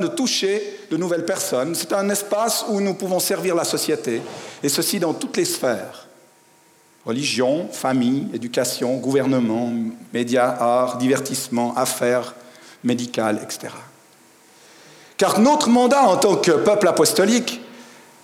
[0.00, 1.74] de toucher de nouvelles personnes.
[1.74, 4.22] C'est un espace où nous pouvons servir la société,
[4.62, 6.06] et ceci dans toutes les sphères.
[7.04, 9.72] Religion, famille, éducation, gouvernement,
[10.14, 12.36] médias, art, divertissement, affaires,
[12.84, 13.72] médicales, etc.
[15.16, 17.60] Car notre mandat en tant que peuple apostolique,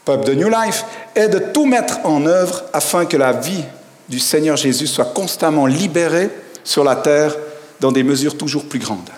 [0.05, 0.85] peuple de New Life,
[1.17, 3.65] est de tout mettre en œuvre afin que la vie
[4.09, 6.31] du Seigneur Jésus soit constamment libérée
[6.63, 7.35] sur la terre
[7.81, 9.11] dans des mesures toujours plus grandes.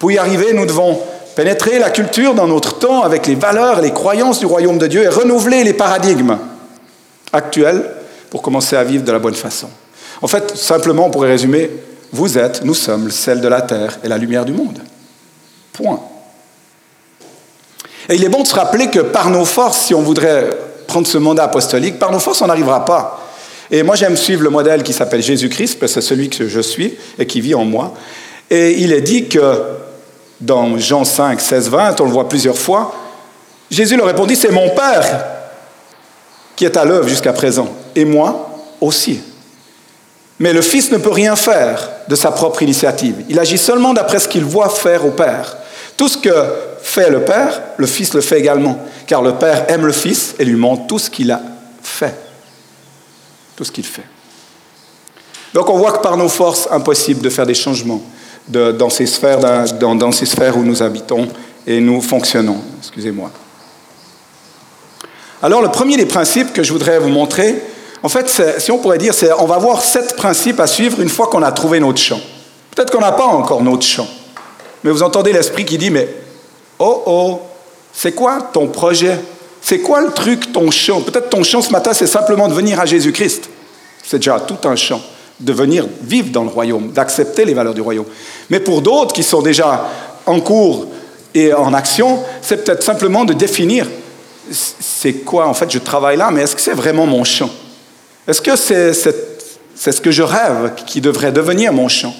[0.00, 1.00] Pour y arriver, nous devons
[1.34, 4.86] pénétrer la culture dans notre temps avec les valeurs et les croyances du royaume de
[4.86, 6.38] Dieu et renouveler les paradigmes
[7.32, 7.90] actuels
[8.30, 9.68] pour commencer à vivre de la bonne façon.
[10.22, 11.70] En fait, simplement, on pourrait résumer,
[12.12, 14.78] vous êtes, nous sommes le sel de la terre et la lumière du monde.
[15.72, 16.00] Point.
[18.08, 20.50] Et il est bon de se rappeler que par nos forces, si on voudrait
[20.86, 23.26] prendre ce mandat apostolique, par nos forces, on n'arrivera pas.
[23.70, 26.60] Et moi, j'aime suivre le modèle qui s'appelle Jésus-Christ, parce que c'est celui que je
[26.60, 27.94] suis et qui vit en moi.
[28.50, 29.62] Et il est dit que
[30.40, 32.94] dans Jean 5, 16, 20, on le voit plusieurs fois,
[33.70, 35.26] Jésus leur répondit, c'est mon Père
[36.56, 39.20] qui est à l'œuvre jusqu'à présent, et moi aussi.
[40.38, 43.24] Mais le Fils ne peut rien faire de sa propre initiative.
[43.28, 45.56] Il agit seulement d'après ce qu'il voit faire au Père.
[45.96, 46.32] Tout ce que
[46.82, 50.44] fait le Père, le Fils le fait également, car le Père aime le Fils et
[50.44, 51.40] lui montre tout ce qu'il a
[51.82, 52.14] fait.
[53.54, 54.06] Tout ce qu'il fait.
[55.52, 58.02] Donc on voit que par nos forces, impossible de faire des changements
[58.50, 61.28] dans, ces sphères, où nous habitons
[61.66, 62.58] et nous fonctionnons.
[62.78, 63.30] Excusez-moi.
[65.42, 67.62] Alors, le premier des principes que je voudrais vous montrer,
[68.02, 71.08] en fait, si on pourrait dire, c'est on va avoir sept principes à suivre une
[71.08, 72.20] fois qu'on a trouvé notre champ.
[72.74, 74.06] Peut-être qu'on n'a pas encore notre champ,
[74.84, 76.08] mais vous entendez l'esprit qui dit, mais
[76.78, 77.40] oh oh,
[77.92, 79.18] c'est quoi ton projet?
[79.62, 81.02] C'est quoi le truc, ton champ?
[81.02, 83.50] Peut-être ton champ ce matin, c'est simplement de venir à Jésus-Christ.
[84.02, 85.00] C'est déjà tout un champ
[85.40, 88.06] de venir vivre dans le royaume, d'accepter les valeurs du royaume.
[88.50, 89.88] Mais pour d'autres qui sont déjà
[90.26, 90.86] en cours
[91.34, 93.86] et en action, c'est peut-être simplement de définir
[94.52, 97.50] c'est quoi, en fait, je travaille là, mais est-ce que c'est vraiment mon champ?
[98.26, 102.14] Est-ce que c'est ce que je rêve qui devrait devenir mon champ?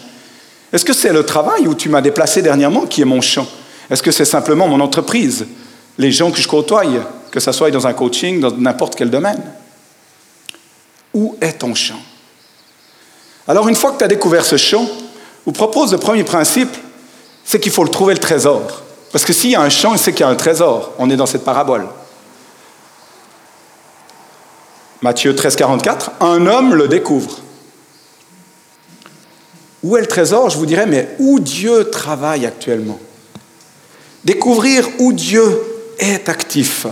[0.73, 3.47] Est-ce que c'est le travail où tu m'as déplacé dernièrement qui est mon champ?
[3.91, 5.47] Est-ce que c'est simplement mon entreprise,
[5.99, 6.84] les gens que je côtoie,
[7.31, 9.43] que ce soit dans un coaching, dans n'importe quel domaine?
[11.12, 12.00] Où est ton champ?
[13.50, 14.87] Alors une fois que tu as découvert ce champ,
[15.44, 16.71] vous propose le premier principe,
[17.44, 18.83] c'est qu'il faut le trouver le trésor.
[19.11, 20.93] Parce que s'il y a un champ, c'est qu'il y a un trésor.
[20.99, 21.88] On est dans cette parabole.
[25.03, 27.41] Matthieu 13, 44, un homme le découvre.
[29.82, 33.00] Où est le trésor Je vous dirais, mais où Dieu travaille actuellement?
[34.25, 35.61] Découvrir où Dieu
[35.99, 36.87] est actif.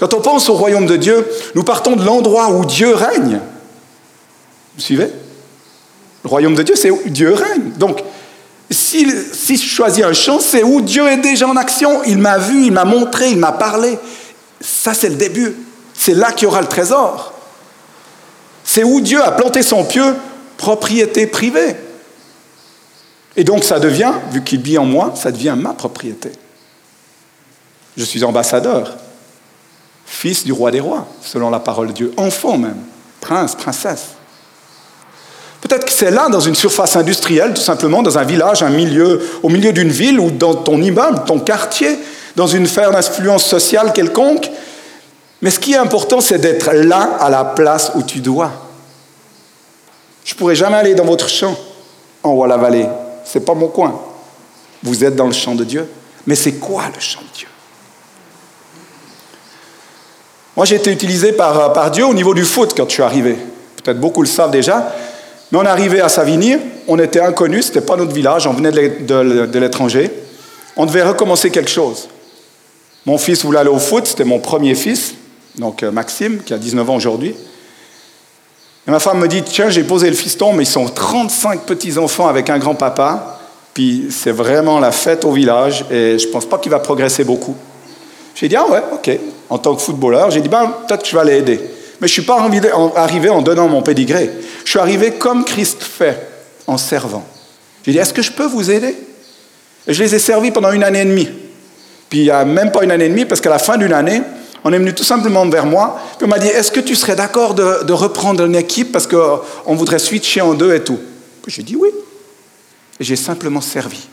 [0.00, 1.24] Quand on pense au royaume de Dieu,
[1.54, 3.38] nous partons de l'endroit où Dieu règne.
[4.74, 5.12] Vous suivez?
[6.24, 7.72] Le royaume de Dieu, c'est où Dieu règne.
[7.76, 8.02] Donc,
[8.70, 12.02] si, si, je choisis un champ, c'est où Dieu est déjà en action.
[12.04, 13.98] Il m'a vu, il m'a montré, il m'a parlé.
[14.58, 15.54] Ça, c'est le début.
[15.92, 17.34] C'est là qu'il y aura le trésor.
[18.64, 20.16] C'est où Dieu a planté son pieu,
[20.56, 21.76] propriété privée.
[23.36, 26.32] Et donc, ça devient, vu qu'il vit en moi, ça devient ma propriété.
[27.98, 28.96] Je suis ambassadeur,
[30.06, 32.82] fils du roi des rois, selon la parole de Dieu, enfant même,
[33.20, 34.14] prince, princesse.
[35.64, 39.22] Peut-être que c'est là, dans une surface industrielle, tout simplement, dans un village, un milieu,
[39.42, 41.98] au milieu d'une ville ou dans ton immeuble, ton quartier,
[42.36, 44.50] dans une sphère d'influence sociale quelconque.
[45.40, 48.50] Mais ce qui est important, c'est d'être là, à la place où tu dois.
[50.22, 51.56] Je ne pourrais jamais aller dans votre champ,
[52.22, 52.86] en haut à la vallée.
[53.24, 53.98] Ce n'est pas mon coin.
[54.82, 55.88] Vous êtes dans le champ de Dieu.
[56.26, 57.48] Mais c'est quoi le champ de Dieu?
[60.54, 63.38] Moi, j'ai été utilisé par, par Dieu au niveau du foot quand je suis arrivé.
[63.82, 64.94] Peut-être beaucoup le savent déjà.
[65.54, 66.56] Mais on arrivait à Savigny,
[66.88, 70.10] on était inconnus, ce n'était pas notre village, on venait de l'étranger.
[70.76, 72.08] On devait recommencer quelque chose.
[73.06, 75.14] Mon fils voulait aller au foot, c'était mon premier fils,
[75.56, 77.36] donc euh, Maxime, qui a 19 ans aujourd'hui.
[78.88, 82.26] Et ma femme me dit, tiens, j'ai posé le fiston, mais ils sont 35 petits-enfants
[82.26, 83.38] avec un grand-papa,
[83.74, 87.22] puis c'est vraiment la fête au village, et je ne pense pas qu'il va progresser
[87.22, 87.54] beaucoup.
[88.34, 91.16] J'ai dit, ah ouais, ok, en tant que footballeur, j'ai dit, ben, peut-être que je
[91.16, 91.60] vais l'aider.
[92.04, 92.46] Mais je ne suis pas
[92.96, 94.30] arrivé en donnant mon pédigré.
[94.62, 96.28] Je suis arrivé comme Christ fait,
[96.66, 97.26] en servant.
[97.82, 98.94] J'ai dit, est-ce que je peux vous aider?
[99.86, 101.30] Et je les ai servis pendant une année et demie.
[102.10, 103.94] Puis il n'y a même pas une année et demie, parce qu'à la fin d'une
[103.94, 104.20] année,
[104.64, 107.16] on est venu tout simplement vers moi, puis on m'a dit, est-ce que tu serais
[107.16, 111.00] d'accord de, reprendre une équipe parce qu'on voudrait switcher en deux et tout?
[111.46, 111.88] J'ai dit oui.
[113.00, 114.08] Et j'ai simplement servi.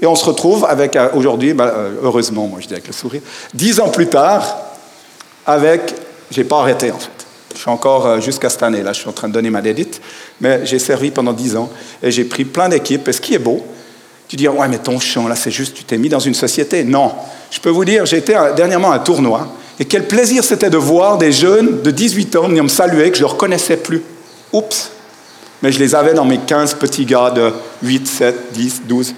[0.00, 2.92] Et on se retrouve avec, euh, aujourd'hui, bah, euh, heureusement, moi je dis avec le
[2.92, 3.22] sourire,
[3.54, 4.58] dix ans plus tard,
[5.46, 5.94] avec,
[6.32, 7.19] j'ai pas arrêté en fait.
[7.60, 9.60] Je suis encore euh, jusqu'à cette année, là, je suis en train de donner ma
[9.60, 10.00] dédite,
[10.40, 11.68] mais j'ai servi pendant dix ans
[12.02, 13.06] et j'ai pris plein d'équipes.
[13.06, 13.62] Et ce qui est beau,
[14.28, 16.84] Tu dis, ouais, mais ton champ, là, c'est juste, tu t'es mis dans une société.
[16.84, 17.12] Non.
[17.50, 19.46] Je peux vous dire, été dernièrement à un tournoi,
[19.78, 23.18] et quel plaisir c'était de voir des jeunes de 18 ans venir me saluer, que
[23.18, 24.02] je ne reconnaissais plus.
[24.54, 24.90] Oups.
[25.62, 27.52] Mais je les avais dans mes 15 petits gars de
[27.82, 29.14] 8, 7, 10, 12.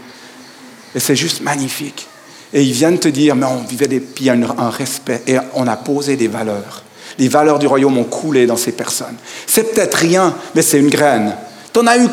[0.96, 2.08] Et c'est juste magnifique.
[2.52, 5.22] Et ils viennent te dire, mais on vivait des, puis il y a un respect,
[5.28, 6.82] et on a posé des valeurs.
[7.18, 9.16] Les valeurs du royaume ont coulé dans ces personnes.
[9.46, 11.34] C'est peut-être rien, mais c'est une graine.
[11.72, 12.08] T'en as eu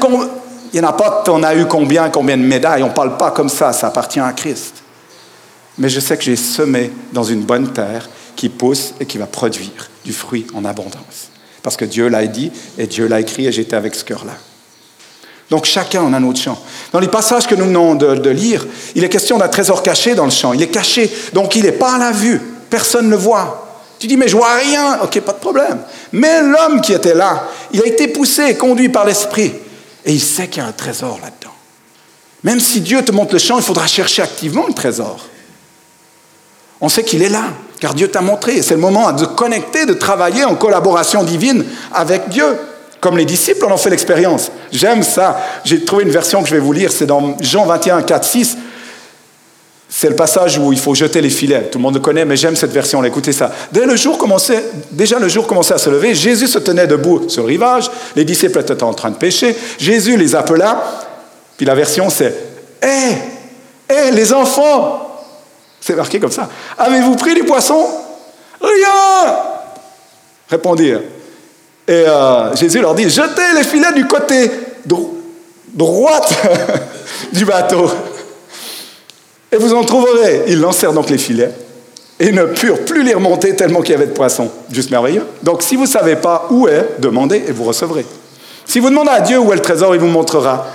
[0.72, 2.84] il n'y en a pas, t'en as eu combien, combien de médailles?
[2.84, 4.84] On ne parle pas comme ça, ça appartient à Christ.
[5.78, 9.26] Mais je sais que j'ai semé dans une bonne terre qui pousse et qui va
[9.26, 11.30] produire du fruit en abondance.
[11.64, 14.34] Parce que Dieu l'a dit et Dieu l'a écrit et j'étais avec ce cœur-là.
[15.50, 16.62] Donc chacun en a notre champ.
[16.94, 20.14] Dans les passages que nous venons de, de lire, il est question d'un trésor caché
[20.14, 20.54] dans le champ.
[20.54, 22.40] Il est caché, donc il n'est pas à la vue.
[22.70, 23.69] Personne ne le voit.
[24.00, 25.00] Tu dis, mais je vois rien.
[25.04, 25.80] Ok, pas de problème.
[26.14, 29.54] Mais l'homme qui était là, il a été poussé, conduit par l'Esprit.
[30.06, 31.54] Et il sait qu'il y a un trésor là-dedans.
[32.44, 35.20] Même si Dieu te montre le champ, il faudra chercher activement le trésor.
[36.80, 37.44] On sait qu'il est là,
[37.82, 38.62] car Dieu t'a montré.
[38.62, 42.58] C'est le moment de connecter, de travailler en collaboration divine avec Dieu.
[43.02, 44.52] Comme les disciples en ont fait l'expérience.
[44.72, 45.42] J'aime ça.
[45.66, 46.92] J'ai trouvé une version que je vais vous lire.
[46.92, 48.58] C'est dans Jean 21, 4, 6.
[50.00, 51.64] C'est le passage où il faut jeter les filets.
[51.70, 53.04] Tout le monde le connaît, mais j'aime cette version.
[53.04, 53.52] Écoutez ça.
[53.70, 56.16] Dès le jour commençait, déjà le jour commençait à se lever.
[56.16, 57.92] Jésus se tenait debout sur le rivage.
[58.16, 59.54] Les disciples étaient en train de pêcher.
[59.78, 60.82] Jésus les appela.
[61.58, 62.34] Puis la version, c'est
[62.82, 63.18] Hé,
[63.90, 65.26] hé, les enfants
[65.82, 66.48] C'est marqué comme ça.
[66.78, 67.86] Avez-vous pris du poisson
[68.62, 69.36] Rien
[70.50, 71.02] Répondirent.
[71.86, 74.50] Et euh, Jésus leur dit Jetez les filets du côté
[75.74, 76.34] droite
[77.34, 77.92] du bateau.
[79.52, 80.44] Et vous en trouverez.
[80.48, 81.54] Ils lancèrent donc les filets
[82.20, 84.52] et ne purent plus les remonter tellement qu'il y avait de poissons.
[84.72, 85.26] Juste merveilleux.
[85.42, 88.06] Donc si vous ne savez pas où est, demandez et vous recevrez.
[88.66, 90.68] Si vous demandez à Dieu où est le trésor, il vous montrera.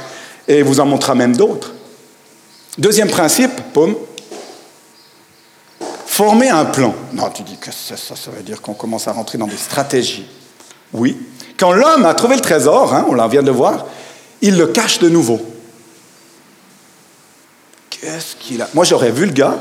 [0.49, 1.73] Et il vous en montrera même d'autres.
[2.79, 3.95] Deuxième principe, paume,
[6.07, 6.95] former un plan.
[7.13, 10.27] Non, tu dis que ça, ça, veut dire qu'on commence à rentrer dans des stratégies.
[10.93, 11.17] Oui.
[11.57, 13.87] Quand l'homme a trouvé le trésor, hein, on vient de le voir,
[14.43, 15.41] il le cache de nouveau.
[18.05, 18.69] Qu'est-ce qu'il a?
[18.75, 19.57] Moi, j'aurais vu le gars.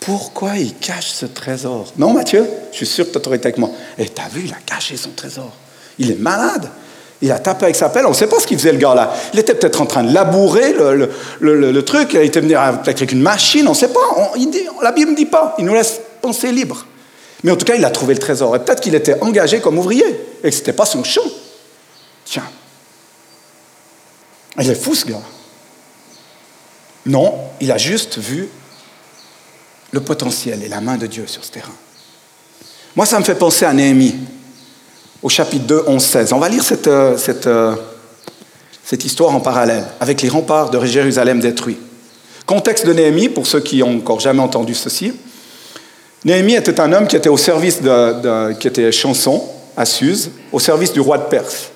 [0.00, 1.92] Pourquoi il cache ce trésor?
[1.96, 3.70] Non, Mathieu, je suis sûr que tu aurais été avec moi.
[3.96, 5.50] Et eh, t'as vu, il a caché son trésor.
[5.98, 6.68] Il est malade.
[7.22, 8.04] Il a tapé avec sa pelle.
[8.04, 9.14] On ne sait pas ce qu'il faisait, le gars-là.
[9.32, 12.10] Il était peut-être en train de labourer le, truc.
[12.12, 13.66] Il était venu avec une machine.
[13.66, 14.00] On ne sait pas.
[14.82, 15.54] la Bible ne dit pas.
[15.58, 16.84] Il nous laisse penser libre.
[17.44, 18.54] Mais en tout cas, il a trouvé le trésor.
[18.54, 20.04] Et peut-être qu'il était engagé comme ouvrier
[20.44, 21.22] et que ce n'était pas son champ.
[22.26, 22.44] Tiens.
[24.60, 25.16] Il est fou, ce gars.
[27.06, 28.48] Non, il a juste vu
[29.92, 31.72] le potentiel et la main de Dieu sur ce terrain.
[32.96, 34.16] Moi, ça me fait penser à Néhémie,
[35.22, 36.32] au chapitre 2, 11, 16.
[36.32, 37.16] On va lire cette, euh,
[37.46, 37.76] euh,
[38.84, 41.78] cette histoire en parallèle, avec les remparts de Jérusalem détruits.
[42.44, 45.12] Contexte de Néhémie, pour ceux qui ont encore jamais entendu ceci.
[46.24, 49.44] Néhémie était un homme qui était au service de, qui était chanson
[49.76, 51.70] à Suse, au service du roi de Perse.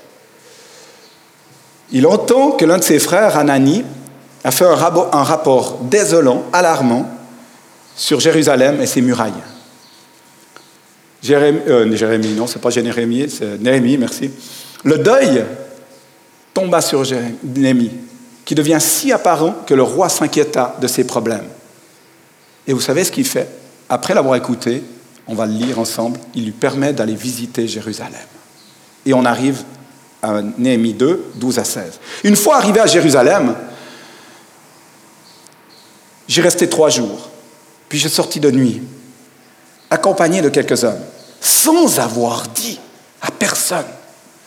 [1.93, 3.85] Il entend que l'un de ses frères, Anani,
[4.43, 7.09] a fait un, rapport désolant, alarmant,
[7.95, 9.33] sur Jérusalem et ses murailles.
[11.23, 14.31] Jérémie, euh, Jérémie non, c'est pas Jérémie, c'est Néhémie, merci.
[14.85, 15.45] Le deuil
[16.55, 17.03] tomba sur
[17.45, 17.93] Néhémie,
[18.47, 21.47] qui devient si apparent que le roi s'inquiéta de ses problèmes.
[22.67, 23.49] Et vous savez ce qu'il fait?
[23.89, 24.83] Après l'avoir écouté,
[25.27, 28.15] on va le lire ensemble, il lui permet d'aller visiter Jérusalem.
[29.05, 29.63] Et on arrive
[30.23, 32.01] à Néhémie 2, 12 à 16.
[32.25, 33.55] Une fois arrivé à Jérusalem,
[36.31, 37.29] J'y resté trois jours.
[37.89, 38.81] Puis je sortis de nuit,
[39.91, 41.01] accompagné de quelques hommes,
[41.41, 42.79] sans avoir dit
[43.21, 43.85] à personne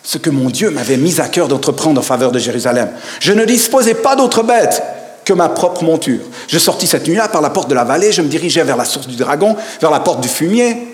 [0.01, 2.89] ce que mon Dieu m'avait mis à cœur d'entreprendre en faveur de Jérusalem.
[3.19, 4.81] Je ne disposais pas d'autre bête
[5.25, 6.21] que ma propre monture.
[6.47, 8.85] Je sortis cette nuit-là par la porte de la vallée, je me dirigeais vers la
[8.85, 10.92] source du dragon, vers la porte du fumier.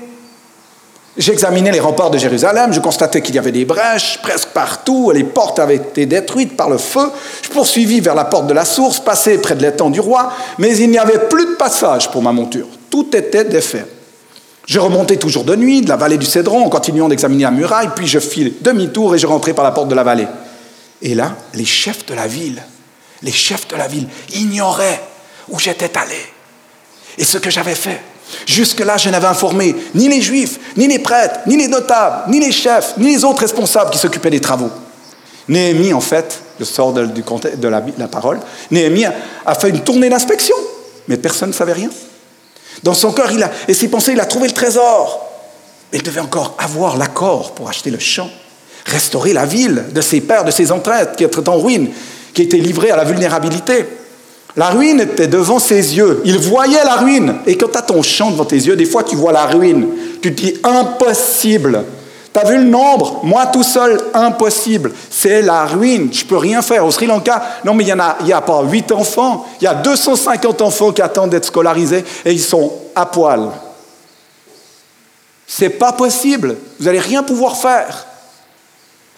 [1.19, 5.25] J'examinais les remparts de Jérusalem, je constatais qu'il y avait des brèches presque partout, les
[5.25, 7.11] portes avaient été détruites par le feu.
[7.41, 10.77] Je poursuivis vers la porte de la source, passai près de l'étang du roi, mais
[10.77, 12.67] il n'y avait plus de passage pour ma monture.
[12.89, 13.85] Tout était défait.
[14.65, 17.89] Je remontais toujours de nuit de la vallée du Cédron en continuant d'examiner la muraille,
[17.93, 20.27] puis je fis demi-tour et je rentrai par la porte de la vallée.
[21.01, 22.63] Et là, les chefs de la ville,
[23.23, 25.01] les chefs de la ville ignoraient
[25.49, 26.15] où j'étais allé
[27.17, 27.99] et ce que j'avais fait.
[28.45, 32.51] Jusque-là, je n'avais informé ni les juifs, ni les prêtres, ni les notables, ni les
[32.51, 34.69] chefs, ni les autres responsables qui s'occupaient des travaux.
[35.47, 37.01] Néhémie, en fait, je sors de,
[37.67, 39.05] la, parole, Néhémie
[39.45, 40.55] a, fait une tournée d'inspection,
[41.07, 41.89] mais personne ne savait rien.
[42.83, 45.25] Dans son cœur il a, et ses pensées, il a trouvé le trésor.
[45.91, 48.29] Mais il devait encore avoir l'accord pour acheter le champ,
[48.85, 51.89] restaurer la ville de ses pères, de ses ancêtres qui étaient en ruine.
[52.33, 53.85] qui était livré à la vulnérabilité.
[54.55, 56.21] La ruine était devant ses yeux.
[56.25, 57.35] Il voyait la ruine.
[57.45, 59.87] Et quand tu as ton champ devant tes yeux, des fois tu vois la ruine.
[60.21, 61.83] Tu te dis impossible.
[62.33, 63.21] Tu as vu le nombre?
[63.23, 64.91] Moi tout seul, impossible.
[65.09, 66.09] C'est la ruine.
[66.11, 66.85] Je peux rien faire.
[66.85, 67.93] Au Sri Lanka, non mais il
[68.25, 69.45] n'y a, a pas 8 enfants.
[69.61, 73.49] Il y a 250 enfants qui attendent d'être scolarisés et ils sont à poil.
[75.47, 76.55] C'est pas possible.
[76.79, 78.05] Vous n'allez rien pouvoir faire.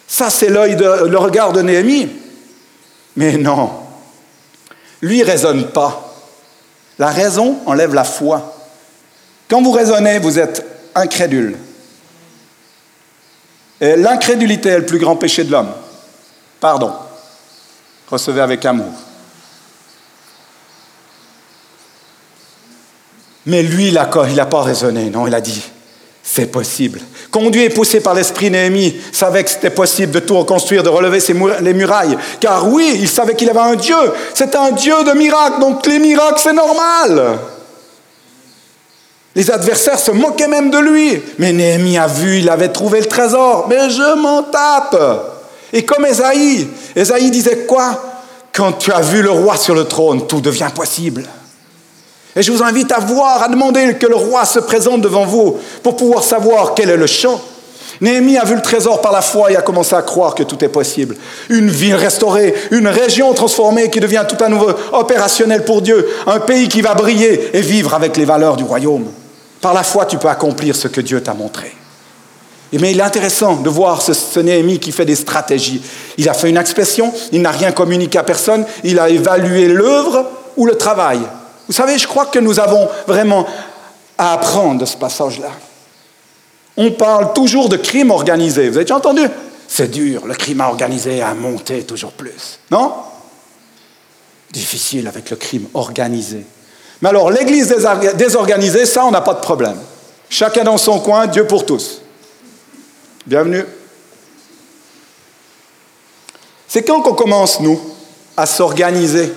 [0.06, 2.08] Ça, c'est l'œil le regard de Néhémie.
[3.16, 3.70] Mais non,
[5.02, 6.14] lui ne raisonne pas.
[6.98, 8.56] La raison enlève la foi.
[9.48, 11.58] Quand vous raisonnez, vous êtes incrédule.
[13.80, 15.72] Et l'incrédulité est le plus grand péché de l'homme.
[16.60, 16.92] Pardon.
[18.08, 18.92] Recevez avec amour.
[23.44, 25.71] Mais lui, il n'a pas raisonné, non, il a dit,
[26.34, 26.98] c'est possible.
[27.30, 31.18] Conduit et poussé par l'esprit Néhémie, savait que c'était possible de tout reconstruire, de relever
[31.60, 32.16] les murailles.
[32.40, 33.94] Car oui, il savait qu'il avait un Dieu.
[34.32, 37.38] C'est un Dieu de miracles, donc les miracles, c'est normal.
[39.34, 41.22] Les adversaires se moquaient même de lui.
[41.36, 43.66] Mais Néhémie a vu, il avait trouvé le trésor.
[43.68, 44.96] Mais je m'en tape.
[45.70, 48.02] Et comme Esaïe, Esaïe disait quoi?
[48.54, 51.24] Quand tu as vu le roi sur le trône, tout devient possible.
[52.34, 55.58] Et je vous invite à voir, à demander que le roi se présente devant vous
[55.82, 57.40] pour pouvoir savoir quel est le champ.
[58.00, 60.64] Néhémie a vu le trésor par la foi et a commencé à croire que tout
[60.64, 61.16] est possible.
[61.50, 66.40] Une ville restaurée, une région transformée qui devient tout à nouveau opérationnelle pour Dieu, un
[66.40, 69.06] pays qui va briller et vivre avec les valeurs du royaume.
[69.60, 71.72] Par la foi, tu peux accomplir ce que Dieu t'a montré.
[72.72, 75.82] Mais il est intéressant de voir ce, Néhémie qui fait des stratégies.
[76.16, 80.26] Il a fait une expression, il n'a rien communiqué à personne, il a évalué l'œuvre
[80.56, 81.20] ou le travail.
[81.66, 83.46] Vous savez, je crois que nous avons vraiment
[84.18, 85.50] à apprendre de ce passage-là.
[86.76, 88.68] On parle toujours de crime organisé.
[88.68, 89.28] Vous avez déjà entendu?
[89.68, 92.58] C'est dur, le crime organisé a monté toujours plus.
[92.70, 92.92] Non?
[94.50, 96.44] Difficile avec le crime organisé.
[97.00, 97.74] Mais alors, l'Église
[98.14, 99.78] désorganisée, ça, on n'a pas de problème.
[100.28, 102.02] Chacun dans son coin, Dieu pour tous.
[103.26, 103.64] Bienvenue.
[106.68, 107.80] C'est quand qu'on commence, nous,
[108.36, 109.32] à s'organiser?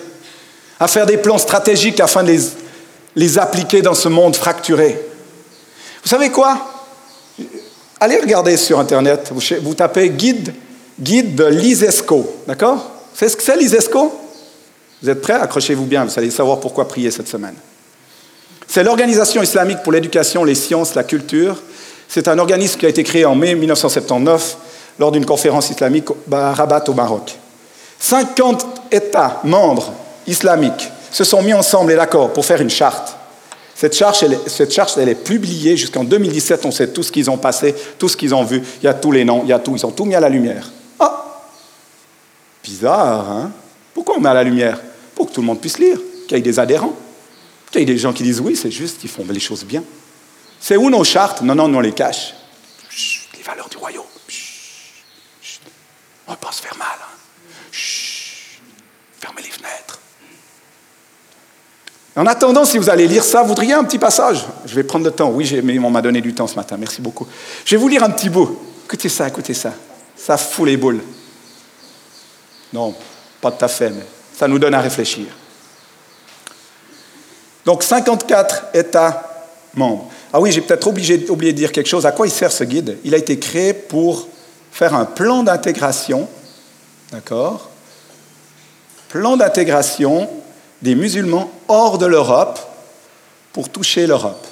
[0.80, 2.36] À faire des plans stratégiques afin de
[3.16, 5.00] les, appliquer dans ce monde fracturé.
[6.04, 6.58] Vous savez quoi?
[8.00, 10.54] Allez regarder sur Internet, vous, tapez guide,
[11.00, 12.92] guide de l'ISESCO, d'accord?
[13.14, 14.14] Savez ce que c'est l'ISESCO?
[15.02, 15.34] Vous êtes prêts?
[15.34, 17.56] Accrochez-vous bien, vous allez savoir pourquoi prier cette semaine.
[18.68, 21.62] C'est l'Organisation islamique pour l'éducation, les sciences, la culture.
[22.08, 24.58] C'est un organisme qui a été créé en mai 1979
[25.00, 27.38] lors d'une conférence islamique à Rabat au Maroc.
[28.00, 29.94] 50 États membres
[30.28, 33.16] islamiques se sont mis ensemble et d'accord pour faire une charte.
[33.76, 36.66] Cette charte, elle cette charte, elle est publiée jusqu'en 2017.
[36.66, 38.62] On sait tout ce qu'ils ont passé, tout ce qu'ils ont vu.
[38.82, 39.76] Il y a tous les noms, il y a tout.
[39.76, 40.72] Ils ont tout mis à la lumière.
[40.98, 41.42] Ah
[42.64, 43.52] Bizarre, hein?
[43.94, 44.80] Pourquoi on met à la lumière?
[45.14, 46.94] Pour que tout le monde puisse lire, qu'il y ait des adhérents,
[47.70, 49.84] qu'il y ait des gens qui disent oui, c'est juste, ils font les choses bien.
[50.60, 51.42] C'est où nos chartes?
[51.42, 52.34] Non, non, on les cache.
[53.36, 54.04] les valeurs du royaume.
[56.28, 56.88] on ne va pas se faire mal.
[57.02, 57.18] Hein.
[59.20, 60.00] fermez les fenêtres.
[62.16, 65.04] En attendant, si vous allez lire ça, vous voudriez un petit passage Je vais prendre
[65.04, 65.30] le temps.
[65.32, 66.78] Oui, mais on m'a donné du temps ce matin.
[66.80, 67.28] Merci beaucoup.
[67.66, 68.58] Je vais vous lire un petit bout.
[68.86, 69.74] Écoutez ça, écoutez ça.
[70.16, 71.02] Ça fout les boules.
[72.72, 72.96] Non,
[73.42, 74.06] pas tout à fait, mais
[74.38, 75.26] ça nous donne à réfléchir.
[77.66, 80.10] Donc 54 États membres.
[80.32, 82.06] Ah oui, j'ai peut-être oublié de dire quelque chose.
[82.06, 82.98] À quoi il sert ce guide?
[83.04, 84.28] Il a été créé pour
[84.72, 86.30] faire un plan d'intégration,
[87.12, 87.70] d'accord?
[89.10, 90.30] Plan d'intégration
[90.82, 92.60] des musulmans hors de l'Europe
[93.54, 94.46] pour toucher l'Europe.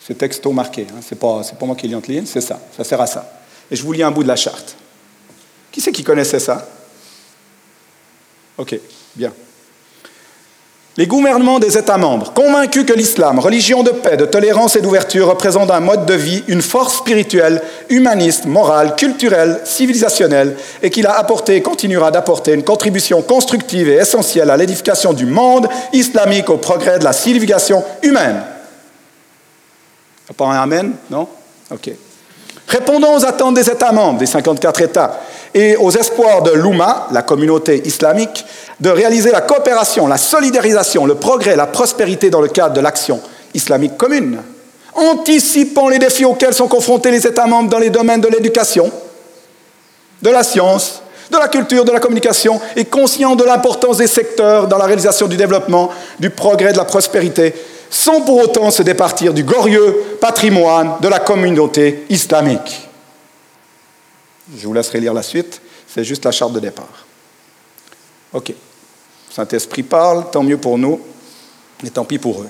[0.00, 1.00] C'est texto marqué, hein.
[1.02, 3.40] c'est pas, pas moi qui entre c'est ça, ça sert à ça.
[3.70, 4.76] Et je vous lis un bout de la charte.
[5.70, 6.68] Qui c'est qui connaissait ça?
[8.58, 8.78] Ok,
[9.14, 9.32] bien
[11.00, 15.28] les gouvernements des États membres, convaincus que l'islam, religion de paix, de tolérance et d'ouverture,
[15.28, 21.14] représente un mode de vie, une force spirituelle, humaniste, morale, culturelle, civilisationnelle, et qu'il a
[21.14, 26.58] apporté et continuera d'apporter une contribution constructive et essentielle à l'édification du monde islamique au
[26.58, 28.42] progrès de la civilisation humaine.
[30.36, 31.26] Pas un Amen Non?
[31.70, 31.92] Ok.
[32.68, 35.18] Répondons aux attentes des États membres, des 54 États,
[35.54, 38.44] et aux espoirs de l'Ouma, la communauté islamique,
[38.78, 43.20] de réaliser la coopération, la solidarisation, le progrès, la prospérité dans le cadre de l'action
[43.54, 44.38] islamique commune.
[44.94, 48.90] Anticipant les défis auxquels sont confrontés les États membres dans les domaines de l'éducation,
[50.22, 54.66] de la science, de la culture, de la communication, et conscient de l'importance des secteurs
[54.66, 57.54] dans la réalisation du développement, du progrès, de la prospérité,
[57.88, 62.89] sans pour autant se départir du glorieux patrimoine de la communauté islamique.
[64.56, 67.06] Je vous laisserai lire la suite, c'est juste la charte de départ.
[68.32, 68.52] Ok.
[69.30, 71.00] Saint-Esprit parle, tant mieux pour nous,
[71.84, 72.48] et tant pis pour eux.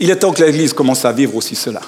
[0.00, 1.82] Il est temps que l'Église commence à vivre aussi cela.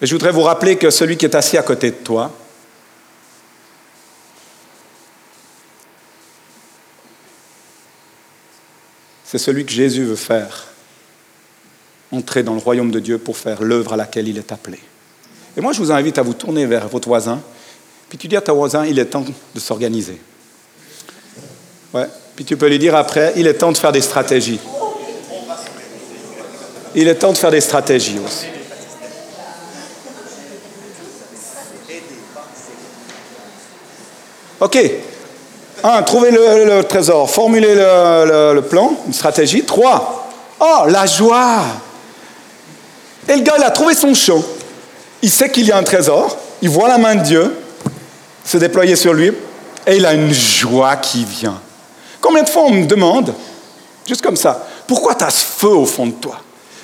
[0.00, 2.30] Et je voudrais vous rappeler que celui qui est assis à côté de toi,
[9.24, 10.73] c'est celui que Jésus veut faire
[12.14, 14.78] entrer dans le royaume de Dieu pour faire l'œuvre à laquelle il est appelé.
[15.56, 17.40] Et moi, je vous invite à vous tourner vers votre voisin,
[18.08, 20.20] puis tu dis à ton voisin, il est temps de s'organiser.
[21.92, 22.06] Ouais.
[22.34, 24.60] Puis tu peux lui dire après, il est temps de faire des stratégies.
[26.96, 28.46] Il est temps de faire des stratégies aussi.
[34.60, 34.78] OK.
[35.82, 39.64] Un, trouver le, trésor, formuler le, plan, une stratégie.
[39.64, 40.30] Trois,
[40.60, 41.62] oh, la joie.
[43.28, 44.42] Et le gars, il a trouvé son champ.
[45.22, 46.36] Il sait qu'il y a un trésor.
[46.60, 47.56] Il voit la main de Dieu
[48.44, 49.32] se déployer sur lui.
[49.86, 51.60] Et il a une joie qui vient.
[52.20, 53.34] Combien de fois on me demande,
[54.06, 56.36] juste comme ça, pourquoi tu as ce feu au fond de toi?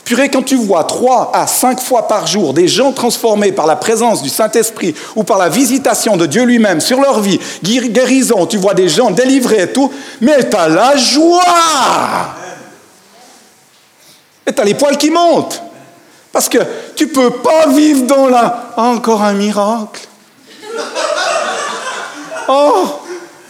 [0.04, 3.76] Purée, quand tu vois trois à cinq fois par jour des gens transformés par la
[3.76, 8.56] présence du Saint-Esprit ou par la visitation de Dieu lui-même sur leur vie, guérison, tu
[8.56, 12.34] vois des gens délivrés et tout, mais tu as la joie
[14.46, 15.62] Et tu as les poils qui montent.
[16.32, 16.58] Parce que
[16.94, 18.72] tu ne peux pas vivre dans la...
[18.76, 20.06] Encore un miracle.
[22.48, 22.84] Oh,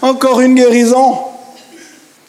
[0.02, 1.18] encore une guérison.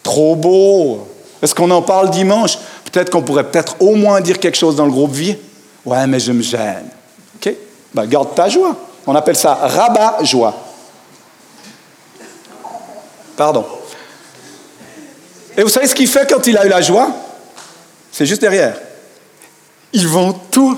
[0.04, 1.08] Trop beau.
[1.42, 2.58] Est-ce qu'on en parle dimanche?
[2.92, 5.38] Peut-être qu'on pourrait peut-être au moins dire quelque chose dans le groupe vie.
[5.86, 6.90] Ouais, mais je me gêne.
[7.36, 7.54] OK?
[7.94, 8.76] Ben, Garde ta joie.
[9.08, 10.54] On appelle ça rabat-joie.
[13.36, 13.66] Pardon.
[15.58, 17.10] Et vous savez ce qu'il fait quand il a eu la joie?
[18.12, 18.76] C'est juste derrière.
[19.94, 20.78] Il vend tout.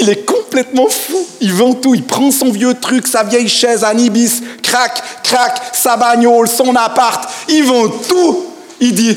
[0.00, 1.18] Il est complètement fou.
[1.40, 1.94] Il vend tout.
[1.94, 7.28] Il prend son vieux truc, sa vieille chaise Anibis, crac, crac, sa bagnole, son appart.
[7.48, 8.46] Il vend tout.
[8.80, 9.16] Il dit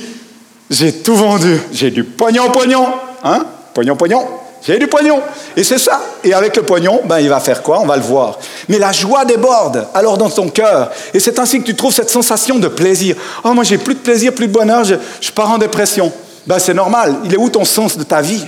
[0.70, 1.60] j'ai tout vendu.
[1.72, 2.88] J'ai du pognon, pognon.
[3.24, 3.46] Hein?
[3.74, 4.26] Pognon, pognon.
[4.66, 5.22] J'ai du pognon.
[5.56, 6.02] Et c'est ça.
[6.24, 7.80] Et avec le pognon, ben, il va faire quoi?
[7.80, 8.38] On va le voir.
[8.68, 10.92] Mais la joie déborde alors dans ton cœur.
[11.14, 13.16] Et c'est ainsi que tu trouves cette sensation de plaisir.
[13.44, 16.12] Oh, moi, j'ai plus de plaisir, plus de bonheur, je, je pars en dépression.
[16.46, 17.16] Ben, c'est normal.
[17.24, 18.44] Il est où ton sens de ta vie?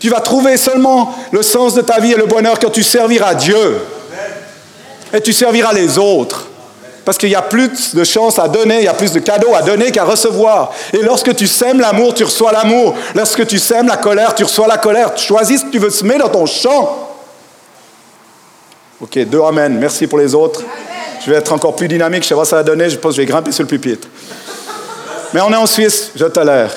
[0.00, 3.34] Tu vas trouver seulement le sens de ta vie et le bonheur quand tu serviras
[3.34, 3.80] Dieu.
[5.12, 6.46] Et tu serviras les autres.
[7.04, 9.54] Parce qu'il y a plus de chances à donner, il y a plus de cadeaux
[9.54, 10.72] à donner qu'à recevoir.
[10.92, 12.94] Et lorsque tu sèmes l'amour, tu reçois l'amour.
[13.14, 15.14] Lorsque tu sèmes la colère, tu reçois la colère.
[15.14, 17.08] Tu choisis ce que tu veux semer dans ton champ.
[19.00, 19.78] Ok, deux Amen.
[19.78, 20.62] Merci pour les autres.
[21.24, 22.96] Je vais être encore plus dynamique, je sais pas ce que ça va donner, je
[22.96, 24.06] pense que je vais grimper sur le pupitre.
[25.32, 26.70] Mais on est en Suisse, je tolère.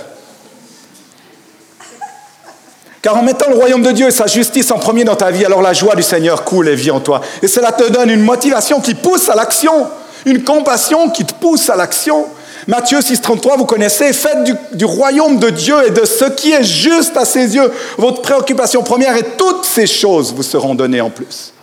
[3.02, 5.44] Car en mettant le royaume de Dieu et sa justice en premier dans ta vie,
[5.44, 7.22] alors la joie du Seigneur coule et vit en toi.
[7.42, 9.88] Et cela te donne une motivation qui pousse à l'action.
[10.26, 12.28] Une compassion qui te pousse à l'action.
[12.68, 17.18] Matthieu 6,33, vous connaissez, faites du, royaume de Dieu et de ce qui est juste
[17.18, 21.54] à ses yeux votre préoccupation première et toutes ces choses vous seront données en plus.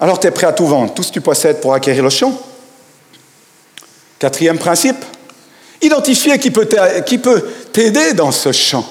[0.00, 2.08] Alors tu es prêt à tout vendre, tout ce que tu possèdes pour acquérir le
[2.08, 2.32] champ?
[4.18, 5.04] Quatrième principe,
[5.82, 6.66] identifier qui peut
[7.72, 8.86] t'aider dans ce champ.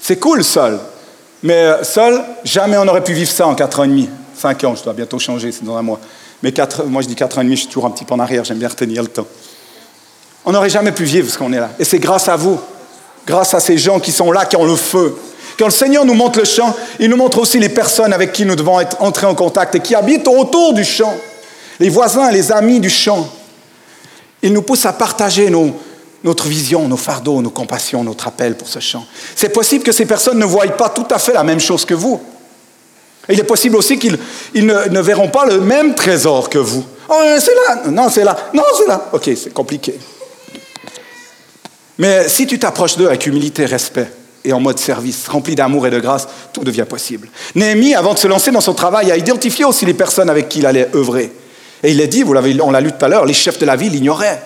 [0.00, 0.78] C'est cool seul,
[1.42, 4.74] mais seul, jamais on n'aurait pu vivre ça en quatre ans et demi, cinq ans,
[4.74, 6.00] je dois bientôt changer, c'est dans un mois.
[6.42, 6.54] Mais
[6.86, 8.44] moi, je dis 4 ans et demi, je suis toujours un petit peu en arrière,
[8.44, 9.26] j'aime bien retenir le temps.
[10.44, 11.70] On n'aurait jamais pu vivre ce qu'on est là.
[11.78, 12.58] Et c'est grâce à vous,
[13.26, 15.16] grâce à ces gens qui sont là, qui ont le feu.
[15.58, 18.46] Quand le Seigneur nous montre le champ, il nous montre aussi les personnes avec qui
[18.46, 21.14] nous devons être, entrer en contact et qui habitent autour du champ.
[21.78, 23.28] Les voisins, les amis du champ.
[24.42, 25.50] Il nous pousse à partager
[26.24, 29.06] notre vision, nos fardeaux, nos compassions, notre appel pour ce champ.
[29.34, 31.94] C'est possible que ces personnes ne voient pas tout à fait la même chose que
[31.94, 32.20] vous
[33.30, 34.18] il est possible aussi qu'ils
[34.54, 36.84] ne, verront pas le même trésor que vous.
[37.08, 37.90] Oh, c'est là.
[37.90, 38.36] Non, c'est là.
[38.52, 39.08] Non, c'est là.
[39.12, 39.94] Ok, c'est compliqué.
[41.98, 44.10] Mais si tu t'approches d'eux avec humilité, respect
[44.42, 47.28] et en mode service, rempli d'amour et de grâce, tout devient possible.
[47.54, 50.60] Néhémie, avant de se lancer dans son travail, a identifié aussi les personnes avec qui
[50.60, 51.30] il allait œuvrer.
[51.82, 53.76] Et il a dit, vous on l'a lu tout à l'heure, les chefs de la
[53.76, 54.42] ville l'ignoraient.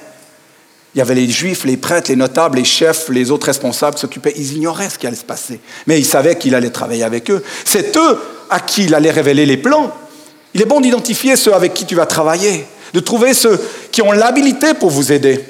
[0.95, 4.03] Il y avait les juifs, les prêtres, les notables, les chefs, les autres responsables qui
[4.03, 4.33] s'occupaient.
[4.37, 5.61] Ils ignoraient ce qui allait se passer.
[5.87, 7.43] Mais ils savaient qu'il allait travailler avec eux.
[7.65, 9.93] C'est eux à qui il allait révéler les plans.
[10.55, 14.13] Il est bon d'identifier ceux avec qui tu vas travailler, de trouver ceux qui ont
[14.13, 15.45] l'habilité pour vous aider,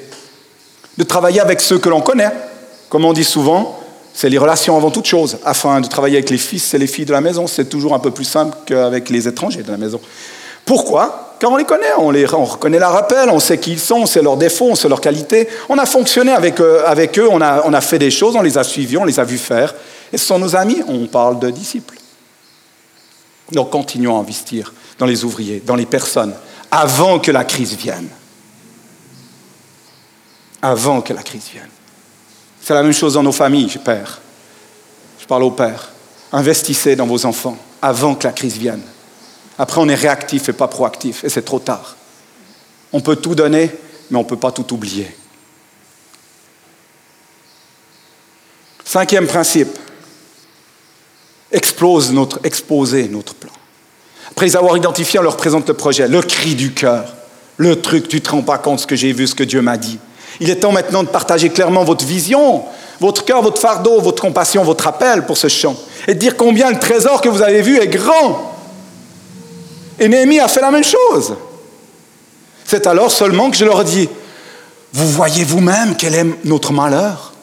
[0.97, 2.31] de travailler avec ceux que l'on connaît.
[2.89, 3.79] Comme on dit souvent,
[4.15, 5.37] c'est les relations avant toute chose.
[5.45, 7.99] Afin de travailler avec les fils et les filles de la maison, c'est toujours un
[7.99, 10.01] peu plus simple qu'avec les étrangers de la maison.
[10.65, 11.24] Pourquoi?
[11.47, 14.37] On les connaît, on, reconnaît la rappel, on sait qui ils sont, on sait leurs
[14.37, 15.47] défauts, on sait leurs qualités.
[15.69, 16.83] On a fonctionné avec, euh,
[17.17, 19.23] eux, on a, on a fait des choses, on les a suivis, on les a
[19.23, 19.75] vus faire.
[20.11, 21.95] Et ce sont nos amis, on parle de disciples.
[23.51, 26.33] Donc continuons à investir dans les ouvriers, dans les personnes,
[26.71, 28.07] avant que la crise vienne.
[30.61, 31.69] Avant que la crise vienne.
[32.59, 34.19] C'est la même chose dans nos familles, père.
[35.19, 35.91] Je parle au père.
[36.31, 38.81] Investissez dans vos enfants avant que la crise vienne.
[39.57, 41.95] Après, on est réactif et pas proactif, et c'est trop tard.
[42.91, 43.71] On peut tout donner,
[44.09, 45.15] mais on ne peut pas tout oublier.
[48.83, 49.77] Cinquième principe,
[51.51, 53.51] explose notre, exposer notre plan.
[54.31, 57.15] Après avoir identifiés, on leur présente le projet, le cri du cœur,
[57.57, 59.61] le truc, tu ne te rends pas compte ce que j'ai vu, ce que Dieu
[59.61, 59.97] m'a dit.
[60.41, 62.65] Il est temps maintenant de partager clairement votre vision,
[62.99, 65.75] votre cœur, votre fardeau, votre compassion, votre appel pour ce chant,
[66.07, 68.54] et de dire combien le trésor que vous avez vu est grand.
[69.99, 71.35] Et Néhémie a fait la même chose.
[72.65, 74.09] C'est alors seulement que je leur dis,
[74.93, 77.33] vous voyez vous-même quel est notre malheur?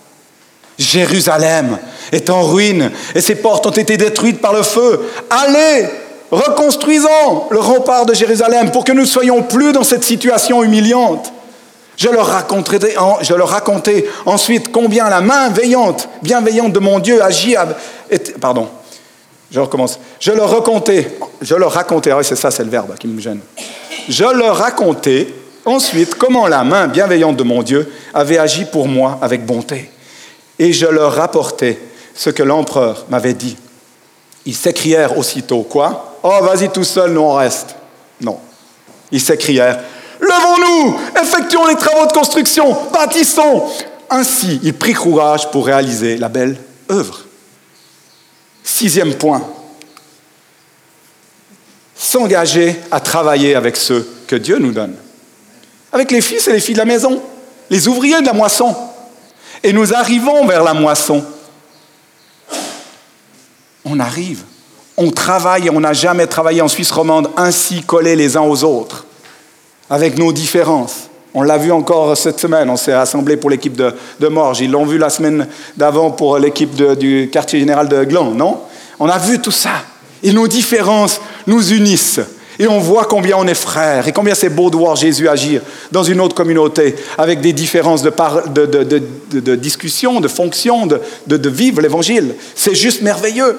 [0.79, 1.79] Jérusalem
[2.11, 5.01] est en ruine et ses portes ont été détruites par le feu.
[5.31, 5.89] Allez,
[6.31, 11.33] reconstruisons le rempart de Jérusalem pour que nous ne soyons plus dans cette situation humiliante.
[11.97, 17.23] Je leur, raconterai, je leur racontais ensuite combien la main veillante, bienveillante de mon Dieu
[17.23, 17.55] agit.
[18.41, 18.69] pardon,
[19.53, 20.01] je recommence.
[20.19, 23.41] Je leur racontais, je leur racontais, ah c'est ça, c'est le verbe qui me gêne.
[24.09, 25.29] Je leur racontais
[25.65, 29.91] ensuite comment la main bienveillante de mon Dieu avait agi pour moi avec bonté
[30.59, 31.79] et je leur rapportai
[32.15, 33.57] ce que l'empereur m'avait dit.
[34.47, 36.17] Ils s'écrièrent aussitôt, quoi?
[36.23, 37.77] Oh, vas-y tout seul, nous on reste.
[38.21, 38.39] Non.
[39.11, 39.81] Ils s'écrièrent,
[40.21, 43.65] Levons-nous, effectuons les travaux de construction, bâtissons.
[44.09, 46.57] Ainsi, ils prirent courage pour réaliser la belle
[46.91, 47.25] œuvre.
[48.65, 49.43] Sixième point,
[51.95, 54.97] s'engager à travailler avec ceux que Dieu nous donne.
[55.93, 57.23] Avec les fils et les filles de la maison,
[57.71, 58.75] les ouvriers de la moisson.
[59.63, 61.25] Et nous arrivons vers la moisson.
[63.85, 64.43] On arrive.
[64.97, 69.07] On travaille on n'a jamais travaillé en Suisse romande ainsi collés les uns aux autres,
[69.89, 71.09] avec nos différences.
[71.35, 74.61] On l'a vu encore cette semaine, on s'est rassemblé pour l'équipe de, de, Morges.
[74.61, 78.59] Ils l'ont vu la semaine d'avant pour l'équipe du quartier général de Gland, non?
[79.01, 79.71] On a vu tout ça.
[80.23, 82.21] Et nos différences nous unissent.
[82.59, 85.63] Et on voit combien on est frères et combien c'est beau de voir Jésus agir
[85.91, 88.11] dans une autre communauté avec des différences de,
[88.67, 89.03] de,
[89.41, 92.35] de discussion, de fonction, de vivre l'évangile.
[92.55, 93.59] C'est juste merveilleux.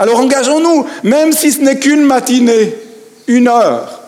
[0.00, 2.74] Alors engageons-nous, même si ce n'est qu'une matinée,
[3.26, 3.99] une heure.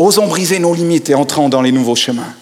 [0.00, 2.34] Osons briser nos limites et entrons dans les nouveaux chemins.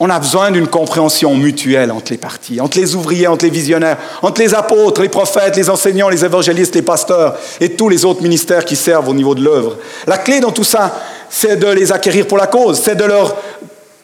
[0.00, 3.98] On a besoin d'une compréhension mutuelle entre les parties, entre les ouvriers, entre les visionnaires,
[4.22, 8.22] entre les apôtres, les prophètes, les enseignants, les évangélistes, les pasteurs et tous les autres
[8.22, 9.76] ministères qui servent au niveau de l'œuvre.
[10.06, 13.36] La clé dans tout ça, c'est de les acquérir pour la cause, c'est de leur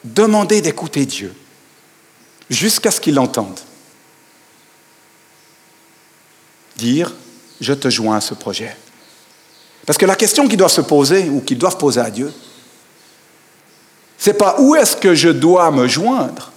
[0.03, 1.33] demander d'écouter Dieu
[2.47, 3.59] jusqu'à ce qu'ils l'entendent.
[6.77, 7.11] Dire,
[7.59, 8.75] je te joins à ce projet.
[9.85, 12.31] Parce que la question qu'ils doivent se poser ou qu'ils doivent poser à Dieu,
[14.25, 16.51] n'est pas où est-ce que je dois me joindre,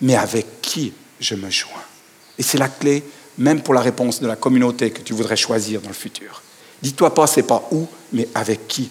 [0.00, 1.72] mais avec qui je me joins.
[2.38, 3.02] Et c'est la clé
[3.38, 6.42] même pour la réponse de la communauté que tu voudrais choisir dans le futur.
[6.82, 8.90] Dis-toi pas c'est pas où, mais avec qui.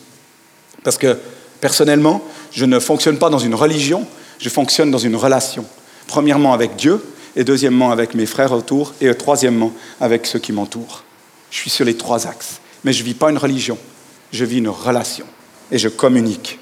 [0.84, 1.18] Parce que
[1.62, 2.22] personnellement,
[2.52, 4.06] je ne fonctionne pas dans une religion,
[4.40, 5.66] je fonctionne dans une relation.
[6.08, 7.02] Premièrement avec Dieu,
[7.36, 9.72] et deuxièmement avec mes frères autour, et troisièmement
[10.02, 11.04] avec ceux qui m'entourent.
[11.50, 12.60] Je suis sur les trois axes.
[12.84, 13.78] Mais je ne vis pas une religion,
[14.32, 15.26] je vis une relation.
[15.72, 16.60] Et je communique.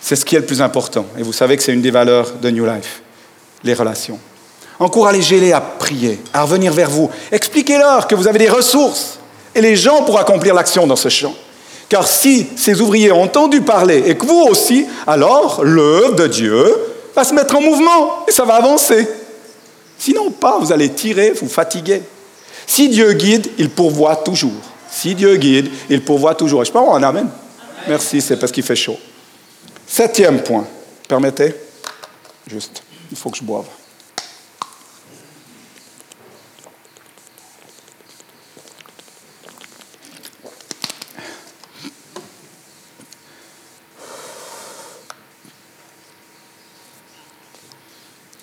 [0.00, 1.06] C'est ce qui est le plus important.
[1.18, 3.02] Et vous savez que c'est une des valeurs de New Life,
[3.62, 4.18] les relations.
[4.78, 7.10] Encouragez-les à prier, à revenir vers vous.
[7.30, 9.18] Expliquez-leur que vous avez des ressources
[9.54, 11.34] et les gens pour accomplir l'action dans ce champ.
[11.88, 16.76] Car si ces ouvriers ont entendu parler et que vous aussi, alors l'œuvre de Dieu
[17.14, 19.06] va se mettre en mouvement et ça va avancer.
[19.98, 22.00] Sinon pas, vous allez tirer, vous fatiguer.
[22.70, 24.62] Si Dieu guide, il pourvoit toujours.
[24.88, 26.64] Si Dieu guide, il pourvoit toujours.
[26.64, 27.28] Je peux avoir un amen?
[27.88, 28.96] Merci, c'est parce qu'il fait chaud.
[29.88, 30.64] Septième point.
[31.08, 31.52] Permettez?
[32.46, 33.64] Juste, il faut que je boive.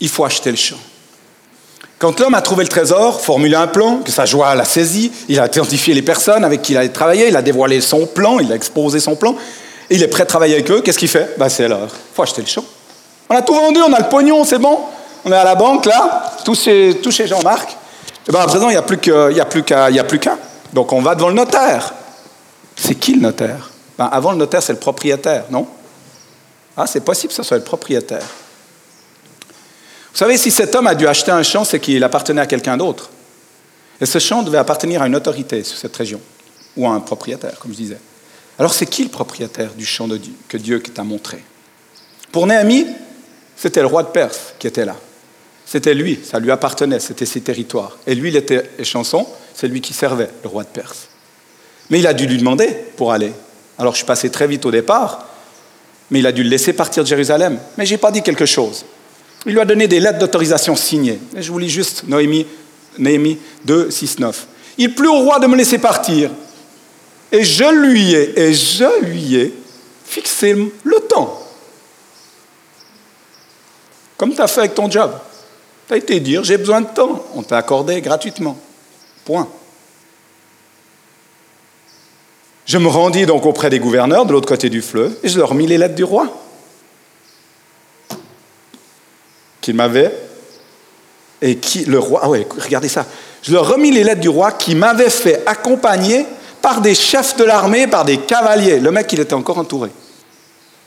[0.01, 0.75] Il faut acheter le champ.
[1.99, 5.39] Quand l'homme a trouvé le trésor, formulé un plan, que sa joie l'a saisi, il
[5.39, 8.51] a identifié les personnes avec qui il allait travailler, il a dévoilé son plan, il
[8.51, 9.36] a exposé son plan,
[9.89, 11.36] il est prêt à travailler avec eux, qu'est-ce qu'il fait?
[11.39, 11.89] Ben, C'est l'heure.
[11.89, 12.63] Il faut acheter le champ.
[13.29, 14.79] On a tout vendu, on a le pognon, c'est bon.
[15.25, 17.71] On est à la banque, là, tous chez, Jean-Marc.
[17.71, 20.38] Et eh ben, à présent, il n'y a plus qu'un.
[20.73, 21.93] Donc on va devant le notaire.
[22.75, 23.71] C'est qui le notaire?
[23.97, 25.65] Ben, Avant le notaire, c'est le propriétaire, non?
[26.75, 28.21] Ah, c'est possible ce soit le propriétaire.
[30.17, 32.75] Vous savez, si cet homme a dû acheter un champ, c'est qu'il appartenait à quelqu'un
[32.75, 33.12] d'autre.
[34.01, 36.19] Et ce champ devait appartenir à une autorité sur cette région,
[36.75, 37.99] ou à un propriétaire, comme je disais.
[38.58, 41.43] Alors c'est qui le propriétaire du champ Dieu, que Dieu t'a montré?
[42.32, 42.88] Pour Néhémie,
[43.56, 44.95] c'était le roi de Perse qui était là.
[45.67, 47.99] C'était lui, ça lui appartenait, c'était ses territoires.
[48.08, 51.10] Et lui, il était chanson, c'est lui qui servait, le roi de Perse.
[51.91, 53.34] Mais il a dû lui demander pour aller.
[53.77, 55.27] Alors je suis passé très vite au départ,
[56.10, 57.60] mais il a dû le laisser partir de Jérusalem.
[57.77, 58.84] Mais je n'ai pas dit quelque chose.
[59.47, 61.19] Il lui a donné des lettres d'autorisation signées.
[61.33, 62.45] Je vous lis juste Noémie,
[62.97, 64.47] Néhémie 2, 6, 9.
[64.77, 66.29] Il plut au roi de me laisser partir.
[67.31, 69.53] Et je lui ai, et je lui ai
[70.05, 71.41] fixé le temps.
[74.17, 75.13] Comme tu as fait avec ton job.
[75.88, 77.25] Tu as été dire, j'ai besoin de temps.
[77.33, 78.60] On t'a accordé gratuitement.
[79.23, 79.47] Point.
[82.65, 85.53] Je me rendis donc auprès des gouverneurs de l'autre côté du fleuve et je leur
[85.53, 86.27] mis les lettres du roi
[89.67, 90.13] qu'il m'avait
[91.41, 93.06] et qui le roi ah ouais regardez ça.
[93.43, 96.25] Je leur remis les lettres du roi qui m'avait fait accompagner
[96.62, 98.80] par des chefs de l'armée par des cavaliers.
[98.80, 99.89] Le mec il était encore entouré.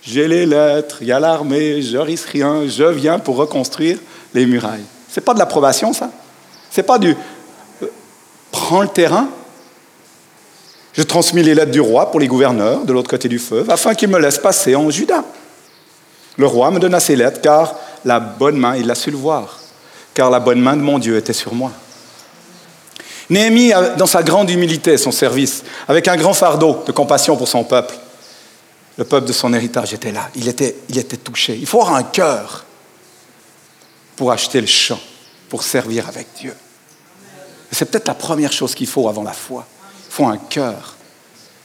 [0.01, 3.99] J'ai les lettres il y a l'armée je risque rien je viens pour reconstruire
[4.33, 4.87] les murailles.
[5.11, 6.11] C'est pas de l'approbation ça.
[6.71, 7.14] C'est pas du
[7.83, 7.87] euh,
[8.51, 9.29] prends le terrain.
[10.95, 13.95] Je transmis les lettres du roi pour les gouverneurs de l'autre côté du feu, afin
[13.95, 15.23] qu'ils me laissent passer en Juda.
[16.37, 19.59] Le roi me donna ces lettres, car la bonne main, il l'a su le voir,
[20.15, 21.73] car la bonne main de mon Dieu était sur moi.
[23.29, 27.63] Néhémie, dans sa grande humilité, son service, avec un grand fardeau de compassion pour son
[27.63, 27.95] peuple,
[28.97, 31.57] le peuple de son héritage était là, il était, il était touché.
[31.57, 32.65] Il faut avoir un cœur
[34.17, 35.01] pour acheter le champ,
[35.49, 36.55] pour servir avec Dieu.
[37.73, 39.65] C'est peut-être la première chose qu'il faut avant la foi.
[40.09, 40.97] Il faut un cœur.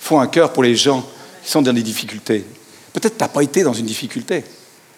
[0.02, 1.04] Il faut un cœur pour les gens
[1.44, 2.46] qui sont dans des difficultés.
[2.94, 4.44] Peut-être que tu n'as pas été dans une difficulté.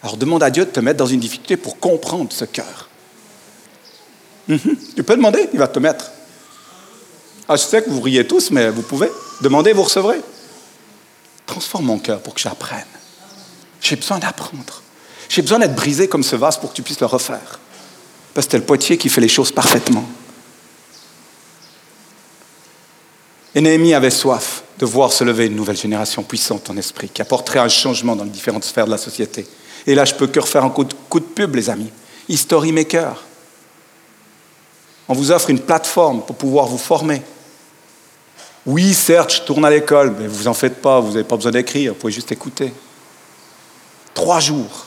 [0.02, 2.88] Alors demande à Dieu de te mettre dans une difficulté pour comprendre ce cœur.
[4.48, 4.76] Mhm.
[4.96, 6.10] Tu peux demander, il va te mettre.
[7.48, 9.10] Ah, je sais que vous riez tous, mais vous pouvez.
[9.40, 10.20] Demandez, vous recevrez.
[11.46, 12.84] Transforme mon cœur pour que j'apprenne.
[13.80, 14.82] J'ai besoin d'apprendre.
[15.28, 17.58] J'ai besoin d'être brisé comme ce vase pour que tu puisses le refaire.
[18.34, 20.08] Parce que c'est le potier qui fait les choses parfaitement.
[23.54, 27.22] Et Néhémie avait soif de voir se lever une nouvelle génération puissante en esprit, qui
[27.22, 29.46] apporterait un changement dans les différentes sphères de la société.
[29.86, 31.90] Et là, je peux que refaire un coup de, pub, les amis.
[32.28, 33.24] History Maker.
[35.08, 37.22] On vous offre une plateforme pour pouvoir vous former.
[38.66, 41.52] Oui, certes, je tourne à l'école, mais vous en faites pas, vous n'avez pas besoin
[41.52, 42.72] d'écrire, vous pouvez juste écouter.
[44.12, 44.86] Trois jours,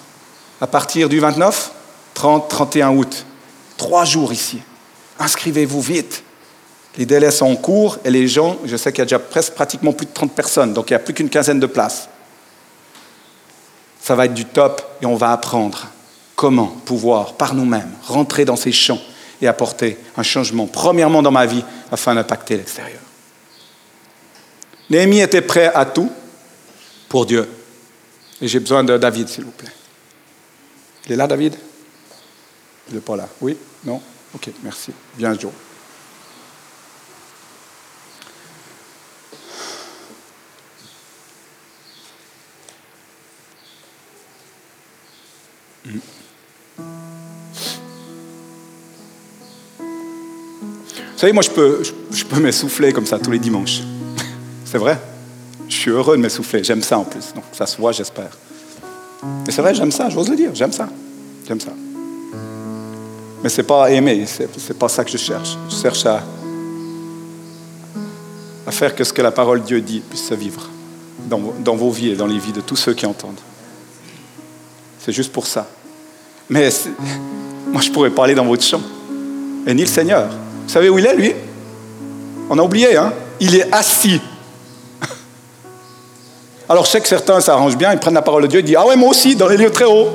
[0.59, 1.71] à partir du 29,
[2.13, 3.25] 30, 31 août.
[3.77, 4.61] Trois jours ici.
[5.17, 6.23] Inscrivez-vous vite.
[6.97, 9.19] Les délais sont en cours et les gens, je sais qu'il y a déjà
[9.55, 12.09] pratiquement plus de 30 personnes, donc il n'y a plus qu'une quinzaine de places.
[14.01, 15.87] Ça va être du top et on va apprendre
[16.35, 18.99] comment pouvoir, par nous-mêmes, rentrer dans ces champs
[19.41, 23.01] et apporter un changement, premièrement dans ma vie, afin d'impacter l'extérieur.
[24.89, 26.11] Néhémie était prêt à tout
[27.07, 27.47] pour Dieu.
[28.41, 29.71] Et j'ai besoin de David, s'il vous plaît.
[31.05, 31.55] Il est là, David?
[32.89, 33.27] Il n'est pas là.
[33.39, 33.55] Oui?
[33.83, 34.01] Non?
[34.33, 34.91] Ok, merci.
[35.15, 35.51] Bien, Joe.
[45.85, 45.99] Vous
[51.17, 53.81] savez, moi, je peux, je, peux m'essouffler comme ça tous les dimanches.
[54.65, 54.99] c'est vrai.
[55.67, 56.63] Je suis heureux de m'essouffler.
[56.63, 57.33] J'aime ça en plus.
[57.33, 58.29] Donc, ça se voit, j'espère.
[59.45, 60.51] Mais c'est vrai, j'aime ça, j'ose le dire.
[60.53, 60.89] J'aime ça.
[61.47, 61.71] J'aime ça.
[63.43, 64.25] Mais c'est pas aimer.
[64.27, 65.57] C'est, pas ça que je cherche.
[65.69, 66.23] Je cherche à,
[68.69, 70.69] faire que ce que la parole de Dieu dit puisse se vivre
[71.27, 73.39] dans vos vies et dans les vies de tous ceux qui entendent.
[75.03, 75.65] C'est juste pour ça.
[76.47, 76.69] Mais
[77.67, 78.81] moi, je pourrais parler dans votre champ.
[79.65, 80.27] Et ni le Seigneur.
[80.29, 81.33] Vous savez où il est, lui?
[82.49, 83.11] On a oublié, hein?
[83.39, 84.21] Il est assis.
[86.69, 88.77] Alors, je sais que certains s'arrangent bien, ils prennent la parole de Dieu et disent
[88.77, 90.09] Ah ouais, moi aussi, dans les lieux très hauts.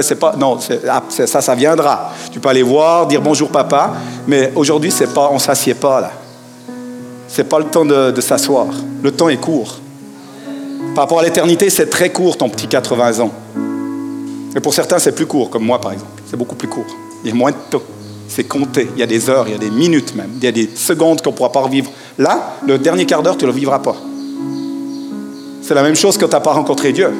[0.00, 2.12] c'est pas, non, ah, ça, ça viendra.
[2.32, 3.94] Tu peux aller voir, dire bonjour papa,
[4.26, 6.12] mais aujourd'hui, c'est pas, on s'assied pas là.
[7.28, 8.66] C'est pas le temps de s'asseoir.
[9.02, 9.78] Le temps est court.
[10.94, 13.32] Par rapport à l'éternité, c'est très court ton petit 80 ans.
[14.56, 16.22] Et pour certains, c'est plus court, comme moi par exemple.
[16.26, 16.86] C'est beaucoup plus court.
[17.24, 17.82] Il y a moins de temps
[18.34, 18.88] c'est compté.
[18.94, 20.68] Il y a des heures, il y a des minutes même, il y a des
[20.74, 21.90] secondes qu'on ne pourra pas revivre.
[22.18, 23.96] Là, le dernier quart d'heure, tu ne le vivras pas.
[25.62, 27.10] C'est la même chose quand tu n'as pas rencontré Dieu.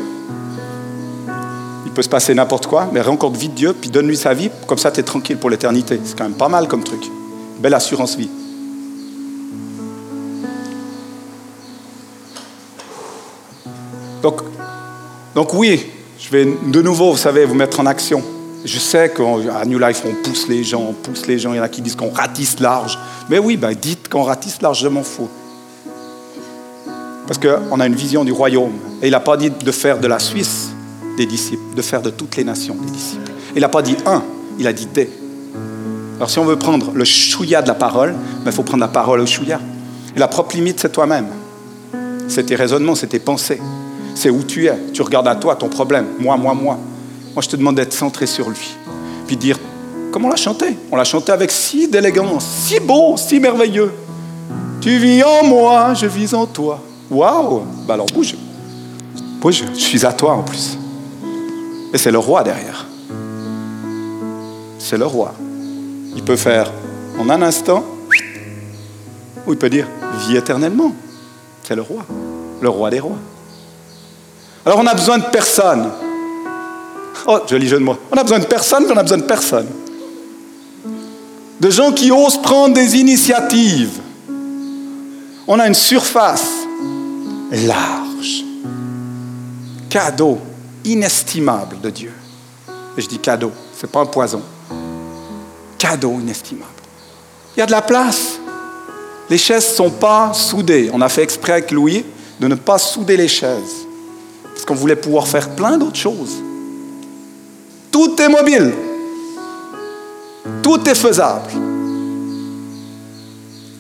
[1.87, 4.79] Il peut se passer n'importe quoi, mais rencontre vite Dieu, puis donne-lui sa vie, comme
[4.79, 6.01] ça tu es tranquille pour l'éternité.
[6.05, 7.03] C'est quand même pas mal comme truc.
[7.61, 8.31] Belle assurance vie.
[14.23, 14.40] Donc,
[15.35, 15.87] donc oui,
[16.25, 18.23] je vais de nouveau, vous savez, vous mettre en action
[18.65, 21.53] Je sais qu'à New Life, on pousse les gens, on pousse les gens.
[21.53, 22.99] Il y en a qui disent qu'on ratisse large.
[23.29, 25.29] Mais oui, ben dites qu'on ratisse large, je m'en fous.
[27.27, 28.73] Parce qu'on a une vision du royaume.
[29.03, 30.71] Et il n'a pas dit de faire de la Suisse
[31.19, 33.31] des disciples, de faire de toutes les nations des disciples.
[33.55, 34.23] Il n'a pas dit un,
[34.59, 35.11] il a dit des.
[36.17, 38.89] Alors si on veut prendre le chouïa de la parole, il ben, faut prendre la
[38.89, 39.61] parole au chouïa.
[40.17, 41.27] Et la propre limite, c'est toi-même.
[42.29, 43.61] C'est tes raisonnements, c'est tes pensées.
[44.14, 44.79] C'est où tu es.
[44.92, 46.07] Tu regardes à toi, ton problème.
[46.18, 46.79] Moi, moi, moi.
[47.35, 48.77] Moi, je te demande d'être centré sur lui.
[49.27, 49.59] Puis dire,
[50.12, 50.77] comment on l'a chanté?
[50.92, 53.92] On l'a chanté avec si d'élégance, si beau, si merveilleux.
[54.81, 56.81] Tu vis en moi, je vis en toi.
[57.11, 58.35] Waouh bah alors bouge.
[59.40, 60.79] Bouge, je suis à toi en plus.
[61.92, 62.87] Et c'est le roi derrière.
[64.79, 65.33] C'est le roi.
[66.14, 66.70] Il peut faire
[67.18, 67.85] en un instant,
[69.46, 69.87] ou il peut dire
[70.27, 70.92] vie éternellement.
[71.62, 72.05] C'est le roi,
[72.61, 73.18] le roi des rois.
[74.66, 75.90] Alors on a besoin de personne.
[77.27, 77.85] Oh, joli jeu de.
[77.85, 79.68] On a besoin de personne, mais on a besoin de personne.
[81.61, 84.00] De gens qui osent prendre des initiatives.
[85.46, 86.48] On a une surface
[87.50, 88.44] large.
[89.90, 90.38] Cadeau
[90.85, 92.12] inestimable de Dieu.
[92.96, 94.42] Et je dis cadeau, ce n'est pas un poison.
[95.79, 96.70] Cadeau inestimable.
[97.57, 98.38] Il y a de la place.
[99.31, 100.90] Les chaises ne sont pas soudées.
[100.92, 102.05] On a fait exprès avec Louis
[102.40, 103.87] de ne pas souder les chaises.
[104.66, 106.37] Qu'on voulait pouvoir faire plein d'autres choses.
[107.90, 108.72] Tout est mobile.
[110.62, 111.50] Tout est faisable.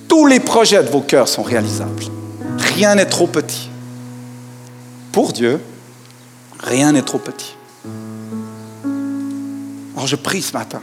[0.08, 2.04] Tous les projets de vos cœurs sont réalisables.
[2.58, 3.70] Rien n'est trop petit.
[5.12, 5.60] Pour Dieu,
[6.60, 7.56] rien n'est trop petit.
[9.94, 10.82] Alors je prie ce matin.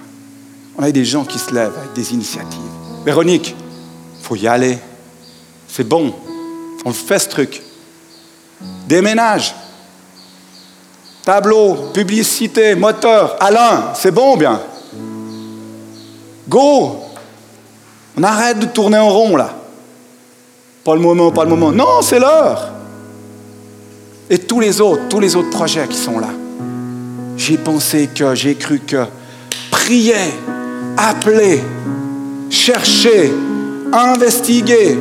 [0.78, 2.60] On a des gens qui se lèvent avec des initiatives.
[3.06, 3.56] Véronique,
[4.20, 4.78] il faut y aller.
[5.68, 6.14] C'est bon.
[6.86, 7.62] On fait ce truc.
[8.88, 9.54] Déménage.
[11.24, 13.36] Tableau, publicité, moteur.
[13.40, 14.60] Alain, c'est bon bien?
[16.50, 16.98] Go.
[18.18, 19.52] On arrête de tourner en rond là.
[20.84, 21.72] Pas le moment, pas le moment.
[21.72, 22.72] Non, c'est l'heure.
[24.30, 26.30] Et tous les autres, tous les autres projets qui sont là.
[27.38, 29.06] J'ai pensé que, j'ai cru que.
[29.70, 30.16] Priez,
[30.98, 31.62] appelez,
[32.50, 33.32] cherchez,
[33.94, 34.98] investiguez,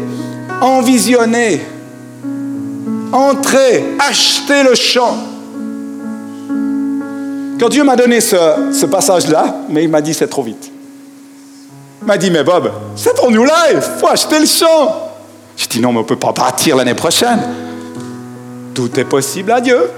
[0.61, 1.61] envisionnez,
[3.13, 5.17] entrez, achetez le champ.
[7.61, 10.73] Quand Dieu m'a donné ce, passage-là, mais il m'a dit c'est trop vite.
[12.01, 15.13] Il m'a dit, mais Bob, c'est pour New Life, faut acheter le champ.
[15.59, 17.39] Je dis non, mais on ne peut pas partir l'année prochaine.
[18.73, 19.91] Tout est possible à Dieu.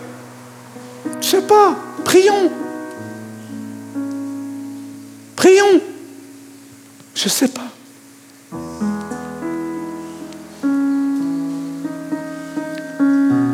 [1.20, 1.76] Je sais pas.
[2.04, 2.50] Prions.
[5.36, 5.80] Prions.
[7.14, 7.60] Je sais pas.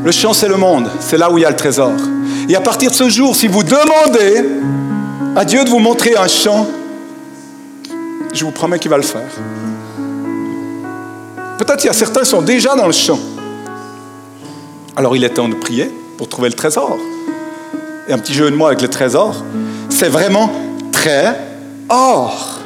[0.03, 0.89] Le champ, c'est le monde.
[0.99, 1.93] C'est là où il y a le trésor.
[2.49, 4.45] Et à partir de ce jour, si vous demandez
[5.37, 6.67] à Dieu de vous montrer un champ,
[8.33, 9.31] je vous promets qu'il va le faire.
[11.59, 13.19] Peut-être qu'il y a certains qui sont déjà dans le champ.
[14.97, 16.97] Alors il est temps de prier pour trouver le trésor.
[18.09, 19.45] Et un petit jeu de mots avec le trésor,
[19.91, 20.51] c'est vraiment
[20.91, 21.39] très
[21.91, 22.61] or.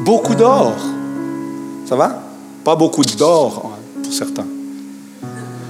[0.00, 0.74] Beaucoup d'or.
[1.88, 2.20] Ça va?
[2.64, 4.46] Pas beaucoup d'or hein, pour certains.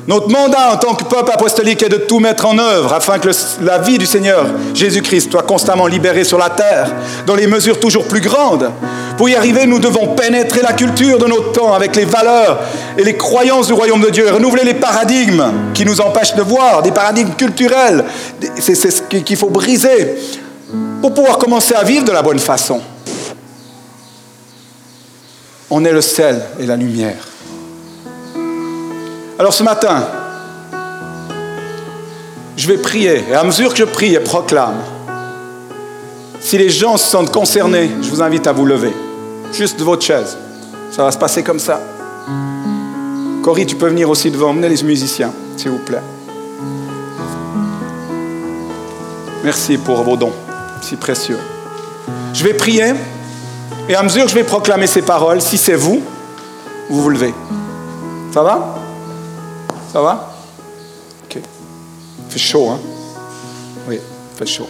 [0.07, 3.29] Notre mandat en tant que peuple apostolique est de tout mettre en œuvre afin que
[3.63, 6.95] la vie du Seigneur Jésus-Christ soit constamment libérée sur la terre,
[7.27, 8.71] dans les mesures toujours plus grandes.
[9.17, 12.61] Pour y arriver, nous devons pénétrer la culture de notre temps avec les valeurs
[12.97, 16.83] et les croyances du royaume de Dieu, renouveler les paradigmes qui nous empêchent de voir,
[16.83, 18.05] des paradigmes culturels.
[18.61, 20.15] C'est ce qu'il faut briser
[21.01, 22.81] pour pouvoir commencer à vivre de la bonne façon.
[25.69, 27.36] On est le sel et la lumière.
[29.39, 30.03] Alors ce matin,
[32.57, 34.77] je vais prier, et à mesure que je prie et proclame,
[36.41, 38.95] si les gens se sentent concernés, je vous invite à vous lever,
[39.53, 40.39] juste de votre chaise.
[40.91, 41.81] Ça va se passer comme ça.
[43.43, 46.03] Cory, tu peux venir aussi devant, emmener les musiciens, s'il vous plaît.
[49.45, 50.33] Merci pour vos dons,
[50.81, 51.39] si précieux.
[52.33, 52.95] Je vais prier,
[53.87, 56.01] et à mesure que je vais proclamer ces paroles, si c'est vous,
[56.89, 57.35] vous vous levez.
[58.33, 58.86] Ça va?
[59.93, 60.35] Ça va?
[61.25, 61.41] Ok.
[62.29, 62.79] Fait chaud, hein?
[63.89, 63.99] Oui,
[64.37, 64.69] fait chaud.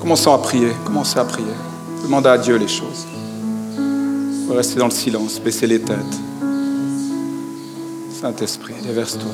[0.00, 0.72] Commençons à prier.
[0.84, 1.46] Commencez à prier.
[2.02, 3.06] Demandez à Dieu les choses.
[4.50, 5.96] Restez dans le silence, baissez les têtes.
[8.20, 9.30] Saint-Esprit, déverse-toi.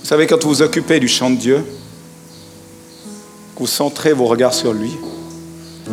[0.00, 1.64] Vous savez, quand vous vous occupez du chant de Dieu,
[3.60, 4.90] vous centrez vos regards sur lui,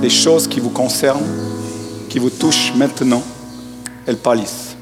[0.01, 1.27] les choses qui vous concernent,
[2.07, 3.21] qui vous touchent maintenant,
[4.05, 4.77] elles pâlissent.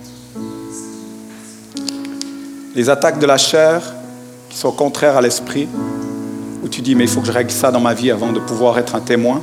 [2.76, 3.82] Les attaques de la chair
[4.50, 5.68] qui sont contraires à l'esprit,
[6.62, 8.40] où tu dis mais il faut que je règle ça dans ma vie avant de
[8.40, 9.42] pouvoir être un témoin,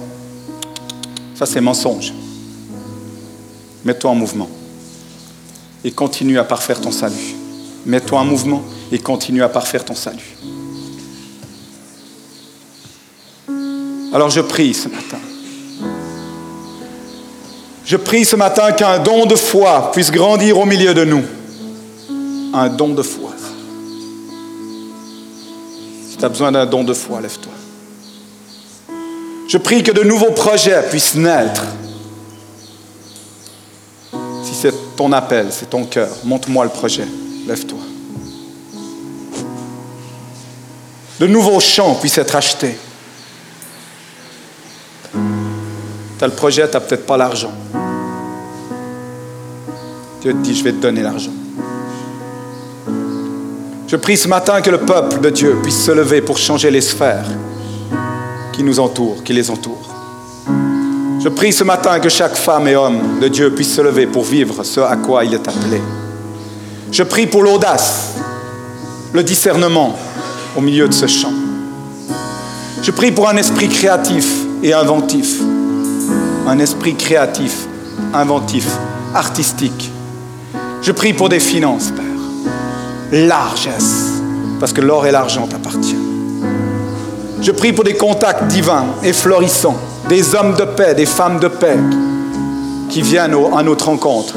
[1.35, 2.15] ça c'est mensonge.
[3.85, 4.49] Mets-toi en mouvement
[5.83, 7.35] et continue à parfaire ton salut.
[7.87, 8.63] Mets-toi en mouvement
[8.93, 10.37] et continue à parfaire ton salut.
[14.13, 15.19] Alors je prie ce matin.
[17.85, 21.25] Je prie ce matin qu'un don de foi puisse grandir au milieu de nous.
[22.55, 23.31] Un don de foi.
[26.11, 27.53] Si tu as besoin d'un don de foi, lève-toi.
[29.49, 31.65] Je prie que de nouveaux projets puissent naître
[34.63, 36.09] c'est ton appel, c'est ton cœur.
[36.23, 37.05] Montre-moi le projet.
[37.49, 37.79] Lève-toi.
[41.19, 42.77] De nouveaux champs puissent être achetés.
[46.23, 47.51] Tu le projet, tu n'as peut-être pas l'argent.
[50.21, 51.33] Dieu te dit, je vais te donner l'argent.
[53.89, 56.81] Je prie ce matin que le peuple de Dieu puisse se lever pour changer les
[56.81, 57.27] sphères
[58.53, 59.91] qui nous entourent, qui les entourent.
[61.19, 64.23] Je prie ce matin que chaque femme et homme de Dieu puisse se lever pour
[64.23, 65.83] vivre ce à quoi il est appelé.
[66.93, 68.13] Je prie pour l'audace,
[69.13, 69.99] le discernement
[70.57, 71.33] au milieu de ce champ.
[72.81, 75.41] Je prie pour un esprit créatif et inventif.
[76.47, 77.67] Un esprit créatif,
[78.13, 78.69] inventif,
[79.15, 79.91] artistique.
[80.83, 83.27] Je prie pour des finances, Père.
[83.29, 84.23] Largesse,
[84.59, 86.01] parce que l'or et l'argent t'appartiennent.
[87.41, 89.77] Je prie pour des contacts divins et florissants
[90.09, 91.79] des hommes de paix, des femmes de paix
[92.91, 94.35] qui viennent à notre rencontre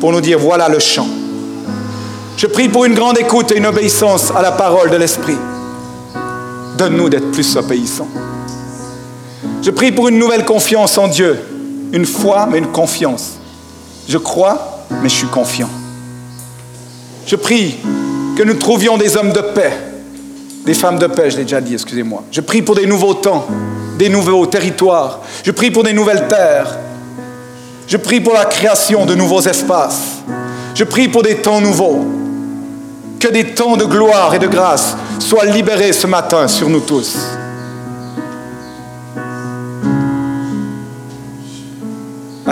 [0.00, 1.08] pour nous dire voilà le chant.
[2.36, 5.36] Je prie pour une grande écoute et une obéissance à la parole de l'Esprit.
[6.76, 8.08] Donne-nous d'être plus obéissants.
[9.62, 11.38] Je prie pour une nouvelle confiance en Dieu.
[11.92, 13.38] Une foi, mais une confiance.
[14.08, 15.70] Je crois, mais je suis confiant.
[17.26, 17.76] Je prie
[18.36, 19.72] que nous trouvions des hommes de paix,
[20.66, 22.24] des femmes de paix, je l'ai déjà dit, excusez-moi.
[22.32, 23.46] Je prie pour des nouveaux temps,
[23.98, 25.20] des nouveaux territoires.
[25.44, 26.78] Je prie pour des nouvelles terres.
[27.86, 30.22] Je prie pour la création de nouveaux espaces.
[30.74, 32.04] Je prie pour des temps nouveaux.
[33.20, 37.16] Que des temps de gloire et de grâce soient libérés ce matin sur nous tous.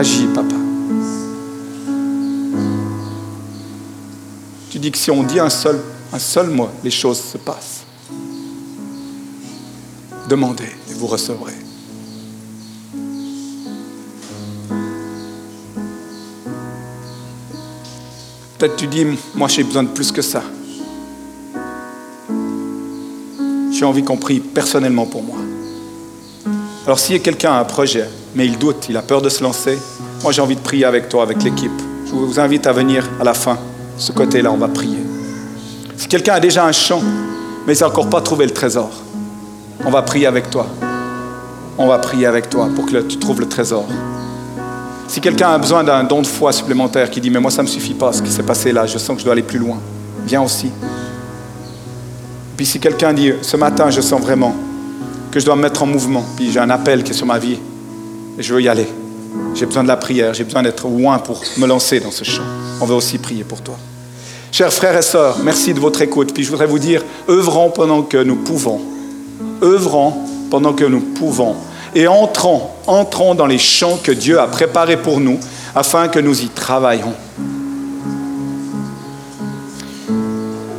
[0.01, 0.55] Agis, papa.
[4.71, 5.79] Tu dis que si on dit un seul,
[6.11, 7.85] un mot, les choses se passent.
[10.27, 11.53] Demandez vous recevrez.
[18.57, 20.43] Peut-être tu dis, moi j'ai besoin de plus que ça.
[23.71, 25.37] J'ai envie qu'on prie personnellement pour moi.
[26.87, 29.79] Alors si quelqu'un a un projet, mais il doute, il a peur de se lancer,
[30.23, 31.71] moi j'ai envie de prier avec toi, avec l'équipe.
[32.07, 33.59] Je vous invite à venir à la fin,
[33.97, 34.99] ce côté-là, on va prier.
[35.97, 37.03] Si quelqu'un a déjà un champ,
[37.67, 38.91] mais il n'a encore pas trouvé le trésor,
[39.85, 40.67] on va prier avec toi
[41.81, 43.87] on va prier avec toi pour que tu trouves le trésor.
[45.09, 47.69] Si quelqu'un a besoin d'un don de foi supplémentaire qui dit mais moi ça ne
[47.69, 49.59] me suffit pas ce qui s'est passé là, je sens que je dois aller plus
[49.59, 49.79] loin,
[50.27, 50.71] viens aussi.
[52.55, 54.55] Puis si quelqu'un dit ce matin je sens vraiment
[55.31, 57.39] que je dois me mettre en mouvement, puis j'ai un appel qui est sur ma
[57.39, 57.59] vie
[58.39, 58.87] et je veux y aller.
[59.61, 62.45] J'ai besoin de la prière, j'ai besoin d'être loin pour me lancer dans ce champ.
[62.81, 63.77] On veut aussi prier pour toi.
[64.51, 66.33] Chers frères et sœurs, merci de votre écoute.
[66.33, 68.81] Puis je voudrais vous dire, œuvrons pendant que nous pouvons.
[69.63, 70.15] Œuvrons
[70.51, 71.57] pendant que nous pouvons
[71.95, 75.39] et entrons, entrons dans les champs que Dieu a préparés pour nous
[75.75, 77.13] afin que nous y travaillions.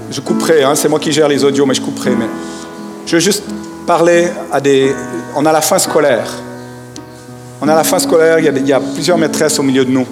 [0.10, 2.16] Je couperai, hein, c'est moi qui gère les audios, mais je couperai.
[2.16, 2.26] Mais
[3.06, 3.44] je veux juste
[3.86, 4.92] parler à des...
[5.36, 6.32] On a la fin scolaire.
[7.64, 10.08] On a la fin scolaire, il y a, plusieurs maîtresses au milieu de nous.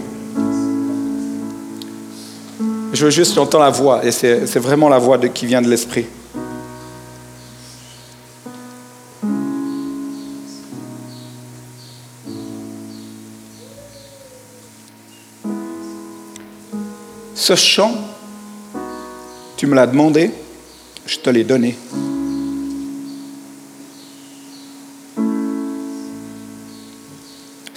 [2.94, 6.06] Je veux juste, j'entends la voix, et c'est vraiment la voix qui vient de l'Esprit.
[17.34, 17.94] Ce chant,
[19.58, 20.30] tu me l'as demandé,
[21.08, 21.76] je te l'ai donné.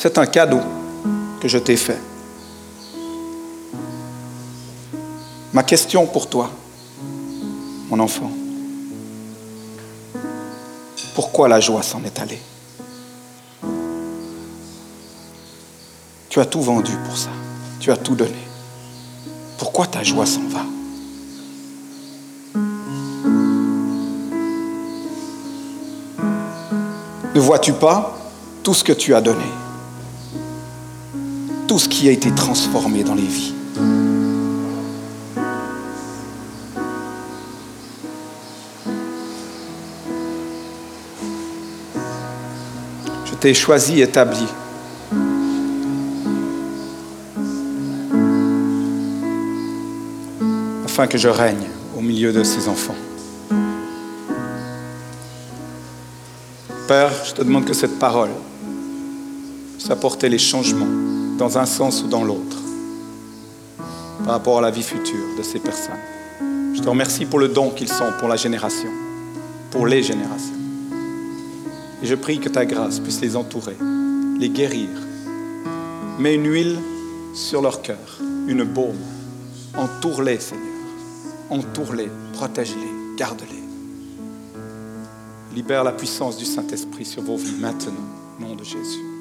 [0.04, 0.58] C'est un cadeau
[1.40, 2.00] que je t'ai fait.
[5.52, 6.50] Ma question pour toi,
[7.88, 8.32] mon enfant,
[11.14, 12.40] pourquoi la joie s'en est allée?
[16.28, 17.30] Tu as tout vendu pour ça,
[17.78, 18.42] tu as tout donné.
[19.56, 20.64] Pourquoi ta joie s'en va?
[27.32, 28.18] Ne vois-tu pas
[28.64, 29.61] tout ce que tu as donné?
[31.72, 33.54] Tout ce qui a été transformé dans les vies.
[43.24, 44.44] Je t'ai choisi, établi.
[50.84, 52.94] afin que je règne au milieu de ces enfants.
[56.86, 58.28] Père, je te demande que cette parole
[59.78, 61.11] puisse apporter les changements
[61.42, 62.56] dans un sens ou dans l'autre
[64.18, 65.98] par rapport à la vie future de ces personnes.
[66.72, 68.90] Je te remercie pour le don qu'ils sont pour la génération,
[69.72, 70.54] pour les générations.
[72.00, 73.76] Et je prie que ta grâce puisse les entourer,
[74.38, 74.88] les guérir.
[76.20, 76.78] Mets une huile
[77.34, 79.02] sur leur cœur, une baume.
[79.76, 80.62] Entoure-les, Seigneur.
[81.50, 83.64] Entoure-les, protège-les, garde-les.
[85.56, 88.06] Libère la puissance du Saint-Esprit sur vos vies maintenant,
[88.38, 89.11] au nom de Jésus.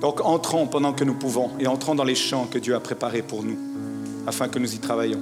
[0.00, 3.22] Donc entrons pendant que nous pouvons et entrons dans les champs que Dieu a préparés
[3.22, 3.58] pour nous,
[4.26, 5.20] afin que nous y travaillions.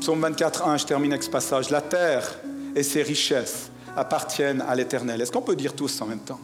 [0.00, 1.68] Psaume 24, 1, je termine avec ce passage.
[1.68, 2.38] La terre
[2.74, 5.20] et ses richesses appartiennent à l'Éternel.
[5.20, 6.40] Est-ce qu'on peut dire tous en même temps?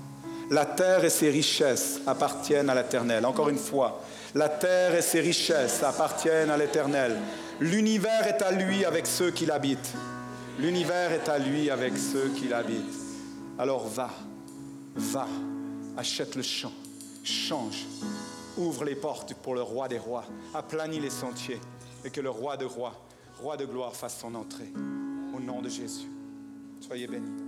[0.51, 3.25] La terre et ses richesses appartiennent à l'Éternel.
[3.25, 4.03] Encore une fois,
[4.35, 7.17] la terre et ses richesses appartiennent à l'Éternel.
[7.59, 9.95] L'univers est à lui avec ceux qui l'habitent.
[10.59, 12.95] L'univers est à lui avec ceux qui l'habitent.
[13.59, 14.11] Alors va,
[14.95, 15.27] va,
[15.97, 16.73] achète le champ,
[17.25, 17.87] change,
[18.57, 20.25] ouvre les portes pour le roi des rois,
[20.55, 21.61] aplanis les sentiers
[22.05, 22.95] et que le roi de rois,
[23.41, 24.73] roi de gloire fasse son entrée.
[25.35, 26.09] Au nom de Jésus.
[26.81, 27.46] Soyez bénis.